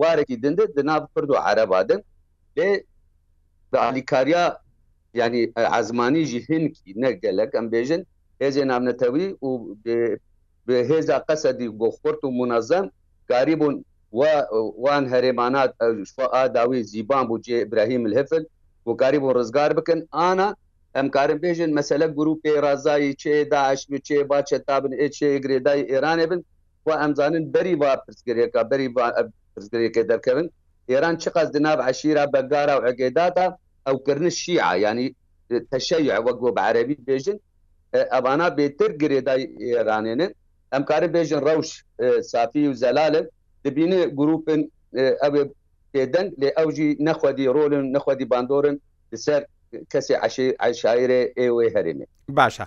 وارێکی 0.00 0.36
دندە 0.44 0.64
دناب 0.76 1.02
کرد 1.14 1.28
و 1.30 1.42
عەرەبادن 1.46 2.00
بێ 2.56 2.68
علیکاریا 3.88 4.44
ینی 5.20 5.42
عزمانی 5.78 6.22
ژی 6.30 6.40
هینکی 6.48 6.88
نەگەلک 7.02 7.50
ئەم 7.56 7.66
بێژن 7.74 8.02
هێزی 8.42 8.64
نامنەتەوی 8.70 9.26
و 10.66 10.68
هێزا 10.90 11.18
قەسەدی 11.28 11.68
بۆ 11.80 11.88
خورد 11.96 12.20
و 12.24 12.36
منەزەم 12.40 12.86
کاری 13.30 13.54
بوون 13.60 13.74
وان 14.84 15.04
هەرێمانات 15.12 15.70
داوی 16.56 16.80
زیبان 16.90 17.24
بوو 17.28 17.42
جێ 17.46 17.56
براهیم 17.70 18.02
الهفل 18.08 18.42
و 18.86 18.90
کاری 19.00 19.18
بۆ 19.22 19.28
ڕزگار 19.38 19.70
بکەن 19.78 20.00
ئانا 20.16 20.48
ئەم 20.96 21.06
کارم 21.16 21.38
بێژن 21.44 21.70
مەسلە 21.78 22.06
گروپی 22.18 22.54
رازایی 22.64 23.12
چێ 23.22 23.34
داعش 23.52 23.80
بچێ 23.90 24.18
باچە 24.30 24.58
تابن 24.68 24.92
ئێ 25.00 25.06
چێ 25.16 25.28
گرێدای 25.44 25.82
ئێرانێ 25.92 26.26
بن 26.30 26.40
و 26.86 26.90
ئەمزانن 26.92 27.44
بەری 27.54 27.76
با 27.76 27.96
پرسگرێکە 28.06 28.60
بەری 28.70 28.88
پرسگرێکە 29.54 30.02
دەکەون 30.12 30.46
ئێران 30.90 31.16
چ 31.22 31.24
قەز 31.34 31.48
دناب 31.54 31.80
عشیرا 31.88 32.24
بەگارا 32.34 32.74
و 32.80 32.84
ئەگەدادا 32.88 33.46
ئەو 33.86 33.96
کردن 34.06 34.28
شیع 34.40 34.64
ینی 34.84 35.08
تەشەع 35.72 36.02
وەک 36.26 36.38
بۆ 36.42 36.48
بەعرەبی 36.58 36.96
بێژن 37.08 37.38
ئەوانە 38.14 38.48
بێتر 38.58 38.90
گرێدای 39.02 39.42
ئێرانێنن 39.76 40.32
ئەم 40.72 40.82
کارە 40.90 41.08
بێژن 41.14 41.40
ڕەوش 41.48 41.68
سافی 42.32 42.68
و 42.70 42.74
زەلالن 42.82 43.26
دبینە 43.64 44.00
گروپن 44.18 44.60
ئەو 45.22 45.34
پێدەنگ 45.94 46.28
لێ 46.40 46.50
ئەوژی 46.58 46.88
نەخوادی 47.08 47.46
ڕۆلن 47.56 47.84
نەخوادی 47.96 48.26
باندۆرن 48.32 48.76
لەسەر 49.12 49.42
کەسی 49.92 50.14
عشاعرێ 50.66 51.20
ئێوەی 51.40 51.70
هەرێنێ 51.76 52.06
باشە. 52.38 52.64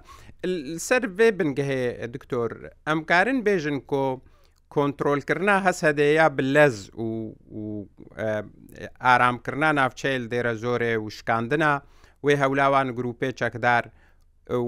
سەر 0.88 1.04
بێ 1.18 1.28
بنگە 1.38 1.64
هەیە 1.72 2.06
دکتۆر 2.16 2.52
ئەمکارن 2.88 3.38
بێژن 3.48 3.78
کۆ 3.92 4.06
کۆنتترۆلکردنا 4.76 5.56
هەس 5.66 5.80
هەدەیە 5.88 6.28
بلەز 6.38 6.76
و 7.04 7.08
ئارامکردنا 9.06 9.70
ناوچەیل 9.80 10.24
دێرە 10.32 10.54
زۆرێ 10.64 10.94
و 11.04 11.08
شکاندنە 11.18 11.74
وێ 12.26 12.34
هەولاوان 12.44 12.88
گروپێ 12.98 13.30
چەکدار 13.40 13.84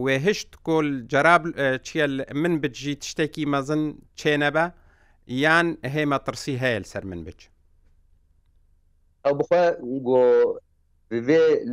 وێهشت 0.03 0.51
کۆل 0.67 0.87
جراب 1.11 1.43
چیل 1.87 2.13
من 2.41 2.53
بجیت 2.61 3.01
شتێکی 3.09 3.43
مەزن 3.53 3.83
چێنەبە 4.19 4.65
یان 5.43 5.67
هێمە 5.93 6.19
ترسی 6.25 6.55
هەیە 6.63 6.87
سەر 6.91 7.03
من 7.09 7.21
بچ 7.25 7.39
ئەو 9.23 9.33
بخوا 9.39 9.63
گۆ 10.07 10.21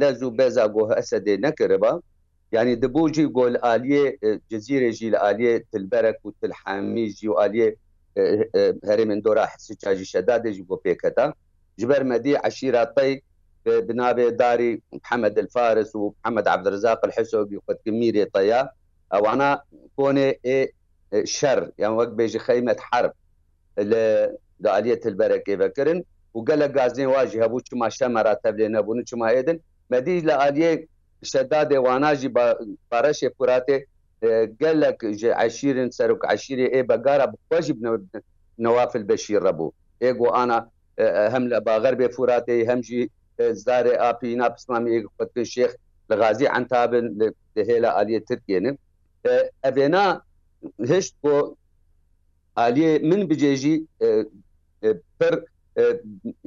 لەز 0.00 0.18
و 0.26 0.30
بێزا 0.38 0.64
گۆ 0.74 0.82
هەسەدێ 0.98 1.34
نەکردەوە 1.46 1.92
yani 2.52 2.82
dibojî 2.82 3.24
gol 3.24 3.54
aliye 3.62 4.18
cezîre 4.50 4.92
jî 4.92 5.12
li 5.12 5.18
aliye 5.18 5.62
tilberek 5.62 6.16
û 6.24 6.32
tilhemî 6.40 7.06
jî 7.18 7.30
aliye 7.30 7.74
herê 8.88 9.04
min 9.06 9.24
dora 9.24 9.46
hesica 9.46 9.94
jî 9.94 10.04
şedadê 10.04 10.52
jî 10.52 10.62
got 10.66 10.80
pêketa 10.84 11.32
ji 11.78 11.88
ber 11.88 12.02
medî 12.02 12.34
eşîra 12.48 12.94
pey 12.94 13.12
binavê 13.66 14.38
darî 14.38 14.82
Hemed 15.02 15.36
el 15.36 15.48
Faris 15.52 15.90
û 15.94 16.14
Hemed 16.22 16.46
Abdirzaq 16.46 16.98
el 17.04 17.10
Hesogî 17.10 17.56
xwedki 17.56 17.90
mîrê 18.00 18.30
teya 18.32 18.70
ewana 19.14 19.62
konê 19.98 20.28
ê 20.56 20.72
şer 21.26 21.58
yan 21.78 21.98
wek 21.98 22.10
bêjî 22.20 22.38
xeymet 22.48 22.78
herb 22.92 23.12
li 24.62 24.68
aliye 24.70 24.94
tilberekê 24.96 25.58
vekirin 25.58 26.06
û 26.34 26.46
gelek 26.46 26.70
gazên 26.76 27.06
wa 27.14 27.26
jî 27.26 27.38
hebû 27.38 27.64
çima 27.64 27.90
şemera 27.90 28.32
tevlê 28.32 28.66
nebûn 28.72 29.04
çima 29.04 29.32
êdin 29.32 29.60
medî 29.90 30.26
li 30.26 30.34
aliye 30.34 30.86
سەدا 31.32 31.60
دێواناژی 31.70 32.28
پارەشێ 32.90 33.28
پوراتێ 33.36 33.78
گەلک 34.60 34.98
عشیرن 35.44 35.90
سەرک 35.98 36.20
عشیری 36.32 36.66
ئێ 36.74 36.80
بەگارە 36.90 37.26
بخۆشی 37.32 37.74
نەوافل 38.64 39.02
بەشی 39.10 39.40
ڕەبوو 39.44 39.74
ئێگو 40.04 40.26
ئانا 40.34 40.58
هەم 41.32 41.44
لە 41.52 41.58
باغەر 41.66 41.94
بێ 42.00 42.08
فوراتی 42.14 42.66
هەمجی 42.70 43.02
زارێ 43.66 43.94
ئاپینا 44.02 44.46
پسلامی 44.54 44.96
خودکن 45.16 45.44
شێخ 45.54 45.70
لە 46.10 46.14
غازی 46.22 46.46
ئەتابن 46.54 47.06
هێلا 47.68 47.90
عالیە 47.98 48.20
ترکێنن 48.28 48.76
ئەبێنا 49.64 50.06
هشت 50.90 51.14
بۆ 51.22 51.34
عالیە 52.62 52.90
من 53.10 53.22
بجێژی 53.30 53.76
پر 55.18 55.34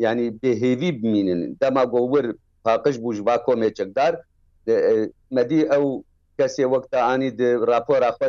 ینی 0.05 0.27
بهێوی 0.41 0.91
بمینن 0.99 1.41
دەما 1.61 1.83
گۆور 1.93 2.25
پاقش 2.65 2.95
بوو 3.03 3.13
ژ 3.15 3.17
با 3.27 3.35
کۆمێ 3.47 3.69
چەکدار 3.77 4.13
مەدی 5.35 5.61
ئەو 5.71 5.85
کەسێ 6.39 6.65
وەکتانی 6.73 7.29
راپۆراخوا 7.71 8.27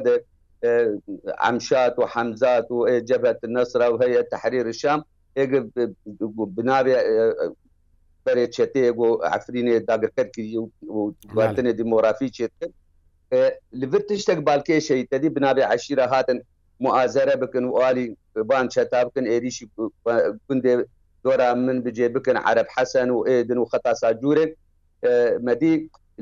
عمشات 1.48 1.94
و 1.98 2.06
حەمزات 2.14 2.66
و 2.72 2.78
جبهة 3.08 3.38
النصر 3.46 3.80
و 3.92 3.98
هەیە 4.02 4.22
تحرير 4.32 4.66
الشام 4.72 5.00
بناوێ 6.56 6.96
بەێ 8.24 8.46
چێتەیە 8.54 8.90
بۆ 8.98 9.06
ئەفرینێ 9.32 9.76
داگرکرد 9.88 10.30
کردی 10.36 10.58
وتنێ 11.38 11.72
دیمۆرافی 11.80 12.32
چێت 12.36 12.52
کرد 12.60 12.72
لەبر 13.80 14.02
تشتێک 14.10 14.38
بالکێ 14.48 14.76
شەیتەدی 14.88 15.32
بناوێ 15.36 15.64
عشیرە 15.74 16.06
هاتن 16.12 16.38
معازرە 16.84 17.36
بکن 17.42 17.64
و 17.66 17.70
عالی 17.82 18.06
بان 18.48 18.66
چتا 18.74 19.00
بکن 19.06 19.24
عێریشی 19.32 19.64
گوندێ 20.46 20.74
دۆرا 21.24 21.48
من 21.66 21.78
بجێ 21.84 22.08
بکن 22.16 22.36
عرب 22.46 22.68
حەسەن 22.76 23.08
و 23.16 23.24
ئێدن 23.28 23.58
و 23.60 23.68
خەتا 23.72 23.92
ساجوورێک 24.02 24.50
مەدی 25.46 25.74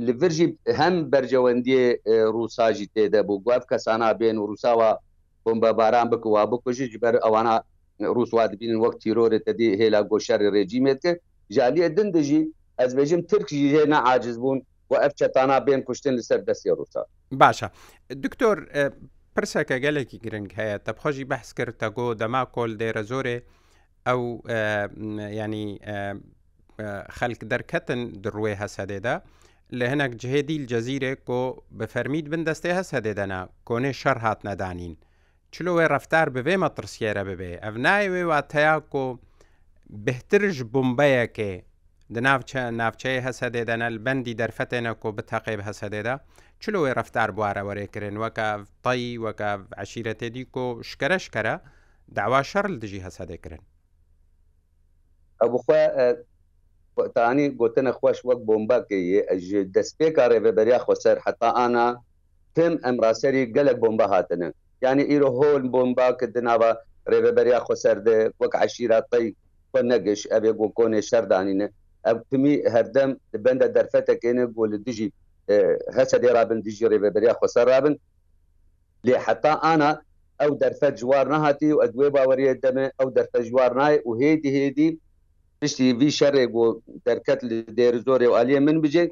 li 0.05 0.15
vir 0.21 0.31
jî 0.39 0.47
hem 0.77 0.97
bercewendiyê 1.11 2.01
Rûsa 2.35 2.75
jî 2.75 2.87
têde 2.89 3.21
bû 3.21 3.43
guev 3.45 3.61
kesana 3.71 4.11
bên 4.21 4.37
û 4.37 4.45
Rûsawa 4.53 4.99
bombe 5.47 5.77
baran 5.77 6.11
biku 6.13 6.29
wa 6.37 6.53
bikujî 6.53 6.91
ji 6.93 7.03
ber 7.03 7.15
ewana 7.15 7.63
Rûswa 8.01 8.53
dibînin 8.53 8.83
wek 8.85 9.01
tîrorê 9.03 9.45
tedî 9.45 9.79
hêla 9.81 10.01
goşerê 10.09 10.49
rejimê 10.59 10.97
dike 10.97 11.19
jaliye 11.51 11.97
din 11.97 12.13
de 12.15 12.23
jî 12.23 12.53
ez 12.79 12.95
bêjim 12.97 13.27
Tirk 13.27 13.49
jî 13.49 13.73
hê 13.75 13.91
ne 13.91 13.99
aciz 13.99 14.37
bûn 14.41 14.61
و 14.91 14.95
ev 15.07 15.11
çetana 15.11 15.57
bên 15.67 15.85
kuştin 15.85 16.17
li 16.17 16.23
ser 16.23 16.39
destê 16.41 16.71
Rûsa. 16.71 17.05
Başa. 17.33 17.71
Diktor 18.23 18.59
پرسەکە 19.37 19.77
گەلێکی 19.85 20.19
گرنگ 20.25 20.51
هەیە 20.61 20.77
تەبخۆشی 20.87 21.25
بەحس 21.33 21.51
کرد 21.59 21.75
تەگۆ 21.83 22.07
دەما 22.23 22.43
کۆل 22.55 22.73
دێرە 22.81 23.03
زۆرێ 23.13 23.37
ئەو 24.09 24.23
ینی 25.41 25.67
خەلک 27.19 27.41
دەرکەتن 27.53 28.01
دڕوێ 28.25 28.55
هەسەدێدا 28.63 29.15
لە 29.79 29.87
هەنێک 29.93 30.13
جهێدیل 30.23 30.65
جەزیرێک 30.73 31.19
کۆ 31.29 31.43
بەفەرمید 31.79 32.27
بن 32.33 32.43
دەستێ 32.49 32.73
هەست 32.79 32.91
هەدێدەنا 32.97 33.41
کۆنێ 33.69 33.93
شەر 34.01 34.19
هات 34.25 34.41
نەدانین 34.49 34.95
چلوێ 35.55 35.85
ڕفتار 35.95 36.29
ببێ 36.35 36.55
مەترسیێرە 36.65 37.23
ببێ 37.29 37.53
ئەف 37.65 37.75
نایوێ 37.87 38.23
واتەیا 38.31 38.77
کۆ 38.93 39.05
بهترش 40.07 40.57
بمبەیەکێ 40.73 41.53
دناوچە 42.15 42.63
ناوچەیە 42.81 43.21
هەسەدێدەنە 43.27 43.87
بەندی 44.07 44.39
دەرفەتێنە 44.41 44.93
کۆ 45.03 45.09
بتەقێب 45.19 45.61
هەسەدێدا 45.69 46.15
چلوێ 46.63 46.91
ڕفتار 46.99 47.31
بوارە 47.37 47.63
وەرێکردن 47.69 48.17
وەکە 48.23 48.49
تایی 48.85 49.21
وەکە 49.25 49.51
عشیرەتێدی 49.83 50.45
کۆ 50.55 50.65
شکرە 50.91 51.19
شکرە 51.25 51.55
داوا 52.17 52.41
شەڕل 52.51 52.75
دژی 52.83 53.05
هەسەدێکردن 53.07 53.63
ئەو 55.41 55.49
بخۆ 55.53 55.73
تانی 57.15 57.47
گوتنە 57.61 57.93
خوش 58.01 58.19
وەک 58.25 58.41
بۆمباکە 58.49 58.99
ji 59.39 59.65
destpêka 59.75 60.29
rêveberiya 60.29 60.79
xweser 60.81 61.19
heta 61.27 61.53
ana 61.55 61.97
tim 62.55 62.79
em 62.85 63.01
raserî 63.03 63.53
gelek 63.53 63.81
bomba 63.83 64.11
hatinin 64.11 64.55
yani 64.83 65.03
îro 65.17 65.27
hol 65.31 65.73
bomba 65.73 66.17
ki 66.17 66.35
di 66.35 66.41
nava 66.45 66.75
rêveberiya 67.07 67.59
xweser 67.67 68.07
de 68.07 68.33
wek 68.41 68.55
eşîra 68.65 69.01
tey 69.11 69.35
xwe 69.73 69.89
negiş 69.89 70.27
ev 70.27 70.45
ê 70.45 70.51
gokonê 70.53 71.03
şer 71.03 71.31
danîne 71.31 71.71
ev 72.05 72.17
timî 72.31 72.63
herdem 72.71 73.17
di 73.35 73.45
benda 73.45 73.67
derfetekêne 73.75 74.45
got 74.45 74.71
li 74.73 74.87
dijî 74.87 75.13
hesedê 75.99 76.35
rabin 76.35 76.65
dijî 76.65 76.85
rêveberiya 76.87 77.35
xweser 77.41 77.67
rabin 77.67 78.01
lê 79.07 79.19
heta 79.19 79.59
ana 79.63 80.03
ew 80.41 80.61
derfet 80.61 80.99
ciwar 80.99 81.31
nehatî 81.31 81.71
û 81.75 81.85
edwê 81.87 82.13
baweriye 82.13 82.63
deme 82.63 82.93
ew 83.01 83.15
derfe 83.15 83.45
ciwar 83.45 83.71
nayê 83.73 84.03
û 84.03 84.11
hêdî 84.23 84.51
hêdî 84.59 84.99
پشتی 85.63 85.87
وی 86.01 86.09
شەڕێک 86.19 86.51
بۆ 86.57 86.65
دەرکەت 87.09 87.41
دێر 87.79 87.95
زۆرێ 88.07 88.29
و 88.31 88.37
عالیە 88.39 88.61
من 88.67 88.79
بجێ 88.85 89.05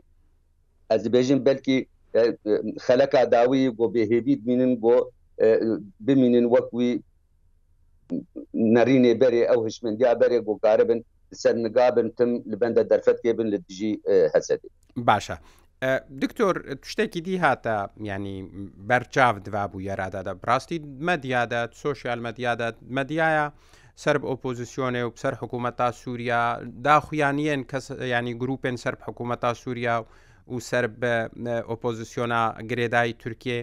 ئەز 0.90 1.02
بێژین 1.14 1.40
بەلکی 1.46 1.78
خەلەکە 2.86 3.20
داوی 3.34 3.62
بۆ 3.78 3.84
بێهێبیت 3.94 4.40
بینن 4.48 4.72
بۆ 4.84 4.96
بمینن 6.06 6.46
وەکوی 6.54 6.90
نەرینێ 8.76 9.12
بەرێ 9.20 9.42
ئەو 9.50 9.60
هشمندیا 9.68 10.12
بەرێ 10.20 10.38
بۆ 10.46 10.52
کارە 10.64 10.84
بن 10.88 11.00
سەر 11.42 11.54
نگابن 11.64 12.06
تم 12.16 12.30
لە 12.50 12.56
بەندە 12.60 12.82
دەرفەت 12.90 13.18
کێ 13.24 13.32
بن 13.38 13.46
لە 13.54 13.58
دژی 13.66 13.92
هەسەدی 14.34 14.68
باشە. 15.08 15.36
دکتۆر 16.22 16.54
شتێکی 16.90 17.20
دی 17.26 17.36
هاتە 17.44 17.76
ینی 18.10 18.38
بەرچاو 18.88 19.34
دوابوو 19.46 19.80
یارادادا 19.88 20.32
بڕاستی 20.42 20.78
مەدیادە 21.08 21.60
سۆشیال 21.84 22.20
مەدیادە 22.26 22.68
مەدیایە 22.98 23.46
سرب 24.02 24.22
ئۆپۆزیسیۆنێ 24.30 25.02
و 25.06 25.10
سەر 25.22 25.34
حکوومەتا 25.40 25.88
سووریا 26.00 26.42
داخویانیەن 26.88 27.60
کەس 27.70 27.86
ینی 28.14 28.34
گروپێن 28.42 28.76
سەر 28.84 28.94
حکوومەتا 29.06 29.50
سووریا 29.62 29.96
و 30.54 30.56
سەر 30.68 30.84
بە 31.00 31.14
ئۆپۆزیسیۆنا 31.70 32.42
گرێدای 32.70 33.10
تورکێ 33.22 33.58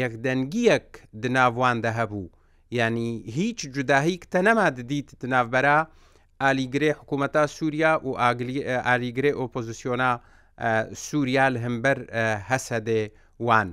یەکدەنگیەک 0.00 0.88
دناواندە 1.22 1.90
هەبوو 1.98 2.26
ینی 2.80 3.10
هیچ 3.38 3.58
جوداهیکتە 3.74 4.40
نەما 4.48 4.66
ددیت 4.78 5.08
ناوبەرە 5.32 5.78
ئالیگرێ 6.42 6.90
حکوومەتا 7.00 7.42
سووریا 7.56 7.92
و 8.06 8.10
ئالیگرێ 8.88 9.32
ئۆپۆزیسیۆنا 9.40 10.10
سووریا 11.08 11.44
هەمبەر 11.64 11.98
هەسەدێ 12.48 13.02
وان. 13.46 13.68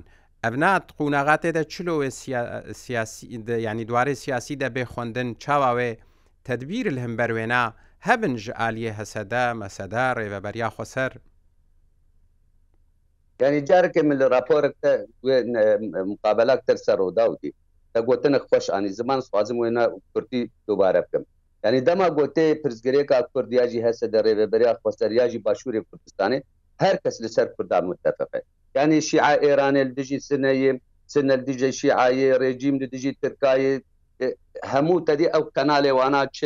ئەڤنات 0.46 0.84
قووناغاتێدا 0.98 1.62
چلوێ 1.72 2.08
سیاسی 2.82 3.24
ینی 3.68 3.84
دوارەی 3.90 4.20
سیاسی 4.24 4.60
دەبێ 4.64 4.84
خوندن 4.92 5.28
چاواوێ 5.42 5.90
تدبیر 6.48 6.86
هەم 7.04 7.12
بەروێنا 7.18 7.64
هەبن 8.06 8.32
ژ 8.42 8.44
عالیە 8.62 8.92
هەسەدا 9.00 9.44
مەسەدا 9.62 10.04
ڕێڤەبەریا 10.18 10.68
خۆسەر 10.76 11.12
ینی 13.42 13.60
جارێکە 13.68 14.00
من 14.08 14.16
لە 14.22 14.26
راپۆرێک 14.34 14.76
مقابلات 16.12 16.60
تەرسە 16.68 16.92
ڕۆداوتی 17.00 17.50
تا 17.92 17.98
گوتنە 18.08 18.38
خۆش 18.48 18.66
ئانی 18.72 18.90
زمان 18.98 19.20
سوازم 19.28 19.56
وێنە 19.62 19.84
کوردی 20.12 20.42
دووبارە 20.66 21.00
بکەم 21.04 21.24
ینی 21.66 21.80
دەما 21.88 22.08
گوتێ 22.18 22.46
پرزگرێکا 22.62 23.18
کوردیاژی 23.32 23.84
هەسە 23.86 24.04
دە 24.12 24.18
ڕێڤەبەریا 24.26 24.72
خۆسەریاژی 24.82 25.42
باشووری 25.46 25.86
کوردستانی 25.88 26.38
هەر 26.82 26.96
کەس 27.02 27.16
لەسەر 27.24 27.46
کوردان 27.54 27.84
متتەفقێت 27.90 28.46
یعنی 28.78 28.96
شیع 29.08 29.24
ئێرانێ 29.44 29.82
دژی 29.96 30.18
سنەیە 30.28 30.72
سنە 31.14 31.36
دیژە 31.46 31.70
شیعایە 31.80 32.28
ڕێجیم 32.42 32.76
دژی 32.94 33.12
ترکایە 33.22 33.72
هەموو 34.72 35.04
تدی 35.08 35.26
ئەو 35.34 35.42
کەناالێوانا 35.56 36.22
چ 36.36 36.38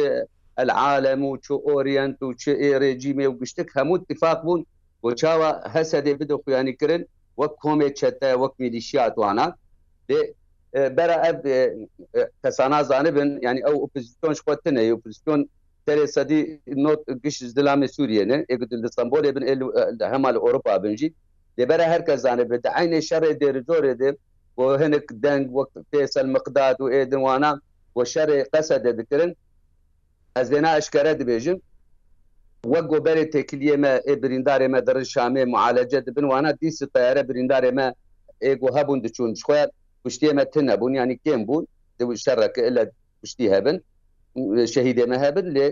العالم 0.63 1.21
و 1.25 1.33
چ 1.45 1.47
ئۆریەنت 1.67 2.19
و 2.23 2.29
چ 2.43 2.45
ئێڕێجیمێ 2.63 3.27
و 3.29 3.39
گشتك 3.41 3.69
هەموو 3.79 3.97
اتفاق 3.99 4.39
بوون 4.45 4.61
بۆ 5.03 5.09
چاوە 5.21 5.51
هەسە 5.75 5.99
دێ 6.07 6.13
بدە 6.21 6.35
خویانیکردن 6.43 7.03
وەک 7.41 7.53
کۆمێ 7.63 7.89
چەتە 7.99 8.31
وەک 8.43 8.55
میلیشیاتوانە 8.63 9.47
بەرە 10.97 11.17
ئەب 11.25 11.39
کەسانە 12.43 12.79
زانبن 12.91 13.31
ینی 13.47 13.63
ئەو 13.67 13.75
ئۆپزیسیۆن 13.83 14.35
خوتنە 14.45 14.83
ئۆپزیسیۆن 14.93 15.41
تەرێ 15.87 16.07
سەدی 16.17 16.41
نۆت 16.85 17.01
گشت 17.25 17.43
دلامی 17.59 17.89
سووریێنە 17.95 18.39
ئێ 18.51 18.55
دستانبولێ 18.85 19.31
بن 19.37 19.45
هەما 20.13 20.31
لە 20.35 20.39
ئۆروپا 20.45 20.73
بنجی 20.85 21.09
دەبەرە 21.61 21.85
هەر 21.93 22.03
کە 22.09 22.15
زانێ 22.25 22.45
بێت 22.51 22.65
عینێ 22.77 23.01
شەڕێ 23.09 23.33
دێر 23.41 23.57
جۆرێ 23.69 23.93
دێ 24.01 24.11
بۆ 24.57 24.65
هەنک 24.83 25.07
دەنگ 25.25 25.45
وەک 25.57 25.71
پێسەل 25.93 26.27
مقداد 26.37 26.77
و 26.81 26.87
ئێدنوانە 26.95 27.53
بۆ 27.95 28.03
شەرێ 28.13 28.39
قەسە 28.53 28.77
دەدکردن 28.87 29.31
ئەس 30.37 30.47
دێنا 30.53 30.71
ئەشکەرە 30.77 31.13
دەبێژن 31.21 31.59
وەک 32.73 32.87
گۆبەرێ 32.93 33.25
تێکلیێمە 33.35 33.93
ئێ 34.07 34.15
بریندارێمە 34.23 34.79
دەڕن 34.87 35.07
شامێ 35.13 35.43
معالەجە 35.55 36.01
دەبنوانە 36.07 36.51
دیسی 36.61 36.87
تەیارە 36.95 37.23
بریندارێمە 37.29 37.87
ئێگو 38.45 38.69
هەبوون 38.77 38.99
دچون 39.05 39.31
خوێر 39.47 39.69
پشتێمە 40.03 40.45
تنە 40.53 40.75
بوون 40.81 40.93
ینی 41.01 41.17
کێم 41.25 41.43
بوون 41.49 41.65
دوی 41.99 42.17
شەڕەکە 42.25 42.63
لە 42.77 42.83
پشتی 43.21 43.47
هەبن 43.55 43.77
شەهیدێمە 44.73 45.17
هەبن 45.25 45.47
لێ 45.57 45.67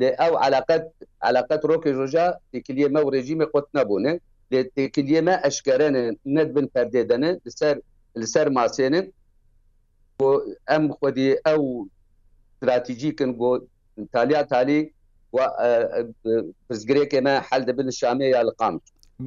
لێ 0.00 0.10
ئەو 0.20 0.32
علاقەت 0.46 0.82
علاقەت 1.28 1.60
ڕۆکی 1.70 1.92
ڕۆژە 1.98 2.26
تێکلیێمە 2.50 3.00
و 3.02 3.10
ڕێژیمی 3.14 3.46
قوت 3.52 3.66
نەبوونێ 3.78 4.14
لێتێکلیێمە 4.52 5.34
ئەشکەرەنن 5.44 6.08
نەت 6.36 6.48
بن 6.56 6.66
پەردێدەنن 6.74 7.34
لەسەر 7.46 7.76
لەسەر 8.20 8.46
ماسێنن 8.56 9.06
بۆ 10.18 10.28
ئەم 10.70 10.84
خودی 10.98 11.30
ئەو 11.46 11.60
استراتیژیکن 12.54 13.30
بۆ 13.38 13.50
تالیا 14.14 14.42
تالی 14.52 14.80
و 15.36 15.38
پزگرێکێمە 16.68 17.34
حل 17.48 17.62
دەبن 17.68 17.88
شامێ 18.00 18.28
یا 18.34 18.42
لەقام 18.48 18.74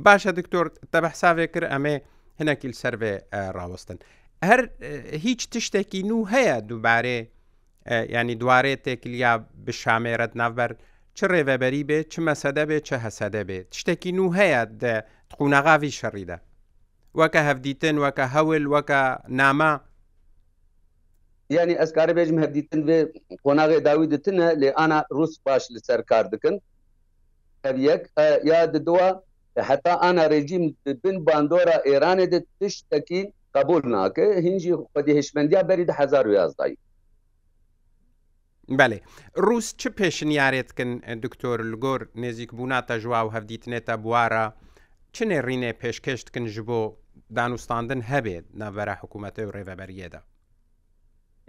باشە 0.05 0.31
دکتۆر 0.39 0.65
تەبە 0.93 1.09
حساوێ 1.13 1.45
کرد 1.53 1.69
ئەمێ 1.73 1.95
هەنێکی 2.39 2.69
سەرێ 2.81 3.13
ڕاوەستن 3.55 3.97
هەر 4.49 4.61
هیچ 5.25 5.41
تشتێکی 5.53 6.01
نو 6.09 6.17
هەیە 6.33 6.55
دووبارێ 6.69 7.19
ینی 8.17 8.35
دوارێ 8.41 8.73
تێکلیا 8.85 9.33
بشامێرت 9.65 10.31
ناوبەر 10.41 10.71
چ 11.17 11.19
ڕێڤەبەری 11.33 11.83
بێ 11.89 11.99
چ 12.11 12.13
مەسەدە 12.27 12.63
بێ 12.69 12.77
چه 12.87 12.95
هەسەدە 13.03 13.41
بێت 13.49 13.67
شتێکی 13.79 14.11
نو 14.17 14.25
هەیە 14.39 14.61
دە 14.83 14.95
تقونەغاوی 15.31 15.95
شەڕیدا 15.99 16.37
وەکە 17.19 17.41
هەفدیتن 17.49 17.95
وەکە 18.03 18.25
هەول 18.35 18.63
وەکە 18.73 19.01
نامە 19.39 19.71
ینی 21.55 21.75
ئەسکارە 21.81 22.13
بێژم 22.17 22.37
هەفدیتن 22.43 22.81
بێ 22.87 22.97
قۆناغی 23.45 23.77
داوی 23.87 24.07
دتنە 24.13 24.47
لێ 24.61 24.69
ئانا 24.77 24.99
ڕوس 25.17 25.33
باش 25.45 25.63
لەسەر 25.75 25.99
کار 26.09 26.25
دکن 26.33 26.55
هەریەک 27.65 28.01
یا 28.51 28.59
ددووە 28.73 29.07
حتا 29.69 29.93
ئانا 30.03 30.25
ڕێژیم 30.31 30.63
بن 31.03 31.17
باندۆرە 31.27 31.77
ئێرانێ 31.87 32.25
دە 32.33 32.39
تشتەکی 32.59 33.21
قبول 33.55 33.81
ناکە 33.95 34.25
هینجی 34.45 34.71
خودی 34.91 35.11
هشمندیا 35.19 35.61
بەری 35.69 35.83
1970 35.91 36.59
دایی 36.59 36.75
بەێ 38.79 38.97
ڕوس 39.47 39.67
چ 39.79 39.81
پێشنیارێتکن 39.97 40.91
دکتۆر 41.25 41.57
لگۆر 41.71 42.01
نێزیک 42.21 42.51
بووناتە 42.57 42.95
ژوا 43.03 43.21
و 43.23 43.33
هەفدیتنێتە 43.35 43.95
بوارە 44.03 44.45
چنێ 45.15 45.39
ڕینێ 45.47 45.71
پێشکەشتکن 45.81 46.45
ژ 46.53 46.55
بۆ 46.69 46.81
دانوستاندن 47.37 48.01
هەبێت 48.11 48.45
نەبەرە 48.61 48.93
حکوومەتی 49.01 49.45
و 49.45 49.53
ڕێبەبەریەدا 49.57 50.21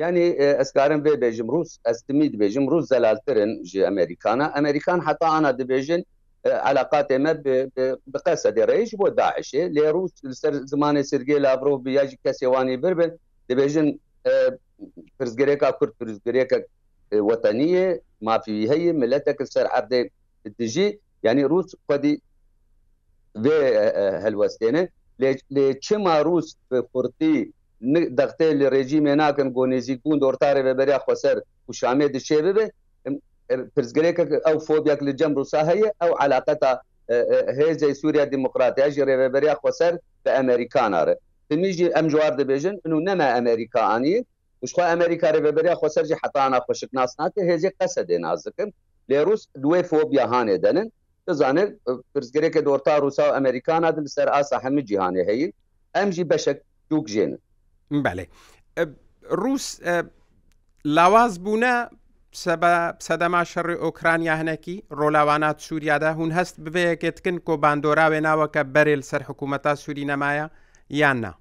ینی 0.02 0.28
ئەسکارم 0.60 1.00
بێ 1.06 1.12
بێژم 1.22 1.48
ڕوس 1.54 1.70
ئەستمی 1.86 2.28
دبێژم 2.34 2.64
ڕوس 2.72 2.84
زەلالترن 2.92 3.52
ژ 3.68 3.72
ئەمریکانە 3.88 4.46
ئەمریکان 4.56 5.00
حتاانە 5.06 5.50
دەبێژن 5.60 6.02
علاقات 6.70 7.06
ئێمە 7.14 7.32
بقەسە 8.14 8.48
دێڕێژ 8.56 8.90
بۆ 9.00 9.06
داعشێ 9.20 9.62
لێ 9.76 9.86
ڕوس 9.94 10.12
سەر 10.40 10.54
زمانی 10.72 11.02
سرگێ 11.10 11.36
لاڤۆ 11.44 11.72
بیاژی 11.84 12.18
کەسێوانی 12.24 12.76
بربن 12.82 13.10
دەبێژن 13.48 13.86
پرزگرێکا 15.16 15.70
کورد 15.78 15.92
پرزگرێکە 16.00 16.58
وطنيه 17.14 18.02
ما 18.22 18.38
في 18.38 18.70
هي 18.70 18.92
ملتك 18.92 19.40
السر 19.40 19.66
عبد 19.66 20.10
الدجي 20.46 21.00
يعني 21.22 21.44
روس 21.44 21.76
قدي 21.90 22.22
في 23.42 23.50
هالوستينه 24.24 24.88
لچما 25.50 26.08
روس 26.22 26.56
في 26.70 26.82
قرتي 26.94 27.50
دغته 28.10 28.52
لرژیم 28.52 29.06
ناکن 29.08 29.52
گونیزی 29.52 29.96
کون 30.02 30.18
دورتار 30.20 30.62
به 30.62 30.72
بریا 30.72 30.98
خسر 31.08 31.36
و 31.68 31.72
شامه 31.72 32.06
د 32.06 32.16
شیبه 32.28 32.52
به 32.52 32.64
پرزګری 33.74 34.12
ک 34.12 34.18
او 34.48 34.54
فوبیا 34.66 34.94
ک 34.94 35.00
لجم 35.06 35.32
روسا 35.38 35.60
هي 35.68 35.82
او 36.02 36.10
علاقته 36.22 36.70
هيزه 37.56 37.92
سوريا 37.92 38.24
ديمقراطيه 38.24 38.88
جري 38.96 39.16
به 39.16 39.28
بریا 39.34 39.54
خسر 39.62 39.92
به 40.24 40.30
امریکان 40.40 40.94
اره 41.00 41.16
تنیجی 41.50 41.86
ام 41.98 42.06
جوار 42.12 42.30
د 42.30 42.40
بیژن 42.48 42.74
انه 42.86 42.98
نما 43.14 43.26
امریکانی 43.38 44.16
وشخوا 44.62 44.84
ئەمریکا 44.94 45.26
ڕێبەریا 45.44 45.74
خۆسەرجی 45.80 46.16
حتاانە 46.22 46.58
خۆشک 46.66 46.90
ناسناتە 46.98 47.40
هێزی 47.50 47.70
قەسە 47.78 48.02
دێ 48.08 48.16
نازەکەن 48.26 48.70
لێروس 49.10 49.42
دوێ 49.62 49.80
فۆبیا 49.90 50.24
هاانێ 50.32 50.56
دەنن 50.64 50.88
دەزانێت 51.26 51.70
پرزگرێکە 52.12 52.60
دۆرتا 52.68 52.94
رووسا 53.02 53.24
و 53.28 53.34
ئەمریکانە 53.36 53.90
دن 53.96 54.06
سەر 54.16 54.28
ئاسا 54.34 54.56
هەمە 54.64 54.82
جیهانێ 54.88 55.22
هەیە 55.30 55.48
ئەمژی 55.96 56.24
بەشک 56.30 56.58
دووک 56.90 57.06
ژێنن 57.12 57.34
بەێ 58.04 58.26
رووس 59.42 59.66
لاواز 60.96 61.32
بوونە 61.44 61.74
سەدەما 63.08 63.42
شەڕی 63.52 63.76
ئۆکرانیا 63.84 64.34
هەنەکی 64.40 64.76
ڕۆلاوانات 64.98 65.56
سووریادا 65.66 66.10
هون 66.18 66.30
هەست 66.38 66.54
ببەیەکێتکن 66.64 67.36
کۆباندۆراوێ 67.46 68.20
ناوەکە 68.28 68.62
بەرێل 68.74 69.02
سەر 69.10 69.22
حکوومەتا 69.28 69.72
سووری 69.82 70.08
نەمایە 70.10 70.46
یاننا 71.02 71.32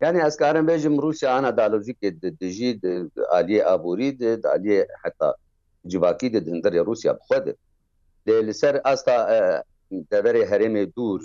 yani 0.00 0.22
ez 0.26 0.36
karim 0.36 0.68
bêjim 0.68 1.02
Rusya 1.02 1.30
ana 1.36 1.56
dalojikê 1.56 2.10
dijî 2.40 2.80
aliyê 3.38 3.62
aborî 3.74 4.18
de 4.20 4.32
aliyê 4.34 4.86
heta 5.02 5.34
civakî 5.90 6.32
de 6.32 6.38
dindirê 6.38 6.86
Rusya 6.86 7.12
bixwe 7.18 7.46
de 7.46 7.52
lê 8.26 8.46
li 8.46 8.54
ser 8.54 8.80
asta 8.84 9.16
deverê 10.12 10.44
herêmê 10.50 10.84
dûr 10.96 11.18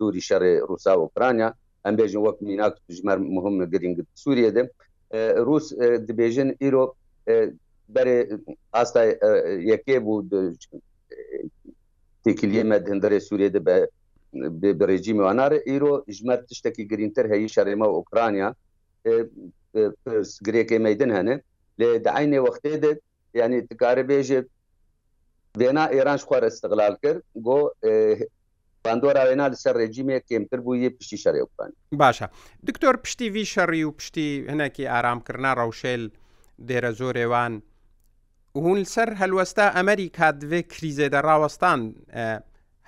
dûrî 0.00 0.20
şerê 0.28 0.68
Rusa 0.68 0.96
Ukrayna 0.98 1.54
em 1.86 1.94
bêjin 1.98 2.22
wek 2.26 2.40
mînak 2.42 2.74
ji 2.88 3.02
mer 3.06 3.18
muhim 3.18 3.70
girîng 3.70 4.04
Sûriye 4.14 4.54
de 4.54 4.62
Rus 5.48 5.72
dibêjin 6.08 6.48
îro 6.66 6.84
berê 7.94 8.40
asta 8.72 9.06
yekê 9.70 9.96
bû 10.06 10.14
tekiliye 12.24 12.64
me 12.64 12.76
dindirê 12.76 13.20
Sûriye 13.20 13.52
de 13.54 13.66
be 13.66 13.88
بڕێژیمیوانارە 14.78 15.58
ئیرۆ 15.68 15.94
ژمەر 16.16 16.38
تشتێکی 16.48 16.84
گرینتر 16.90 17.24
هەیە 17.32 17.48
شەڕێمە 17.54 17.86
و 17.88 17.96
ئوکرانیا 17.98 18.48
گرێکی 20.46 20.78
مەدن 20.86 21.10
هەنێ 21.16 21.36
لێ 21.78 21.88
داینێ 22.06 22.38
وەختێ 22.44 22.74
دێت 22.84 23.00
ینی 23.40 23.60
تکارە 23.70 24.04
بێژێ 24.10 24.40
وێنا 25.60 25.84
ئێران 25.94 26.18
خوارە 26.26 26.48
استقلال 26.52 26.94
کرد 27.02 27.22
گۆ 27.46 27.58
باندۆرا 28.84 29.22
وێنا 29.28 29.46
لەسەر 29.52 29.74
ڕێجیمێک 29.80 30.24
کێمتر 30.30 30.58
بوو 30.64 30.80
یە 30.84 30.90
پشتی 30.98 31.18
شەڕێ 31.24 31.42
وکان 31.46 31.70
باشە 32.02 32.26
دکتۆر 32.68 32.94
پشتی 33.04 33.26
وی 33.34 33.44
شەڕی 33.54 33.82
و 33.84 33.90
پشتی 33.98 34.28
هەنێکی 34.50 34.84
ئارامکردنا 34.92 35.52
ڕەوشێل 35.60 36.02
دێرە 36.68 36.90
زۆرێوان 37.00 37.54
هون 38.56 38.80
سەر 38.94 39.08
هەلوەستا 39.20 39.66
ئەمریکا 39.76 40.28
دوێ 40.40 40.60
کریزێ 40.72 41.08
دە 41.14 41.20
ڕاوەستان 41.26 41.80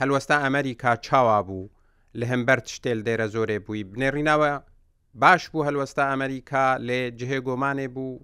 هەلوەستا 0.01 0.37
ئەمریکا 0.45 0.91
چاوا 1.07 1.37
بوو 1.47 1.69
لە 2.19 2.25
هەمبەر 2.33 2.59
شتێل 2.77 2.99
دێرە 3.07 3.27
زۆرێ 3.35 3.59
بووی 3.65 3.83
بنێڕینەوە 3.93 4.53
باش 5.23 5.43
بوو 5.51 5.67
هەلوەستا 5.69 6.05
ئەمریکا 6.13 6.67
لێ 6.87 7.01
جهێ 7.19 7.39
گۆمانێ 7.49 7.87
بوو 7.95 8.21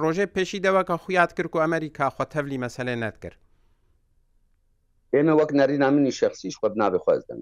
ڕۆژێ 0.00 0.26
پێشی 0.34 0.62
دەوە 0.66 0.82
کە 0.88 0.94
خویات 1.02 1.30
کرد 1.36 1.50
و 1.54 1.62
ئەمریکا 1.64 2.06
خۆ 2.14 2.24
تەولی 2.32 2.58
مەسلێ 2.64 2.94
نەتکرد 3.04 3.38
ئێمە 5.14 5.34
وەک 5.38 5.50
نەرینا 5.58 5.88
منی 5.94 6.12
شخصیش 6.20 6.54
خۆت 6.60 6.74
نابێخوازدەم 6.82 7.40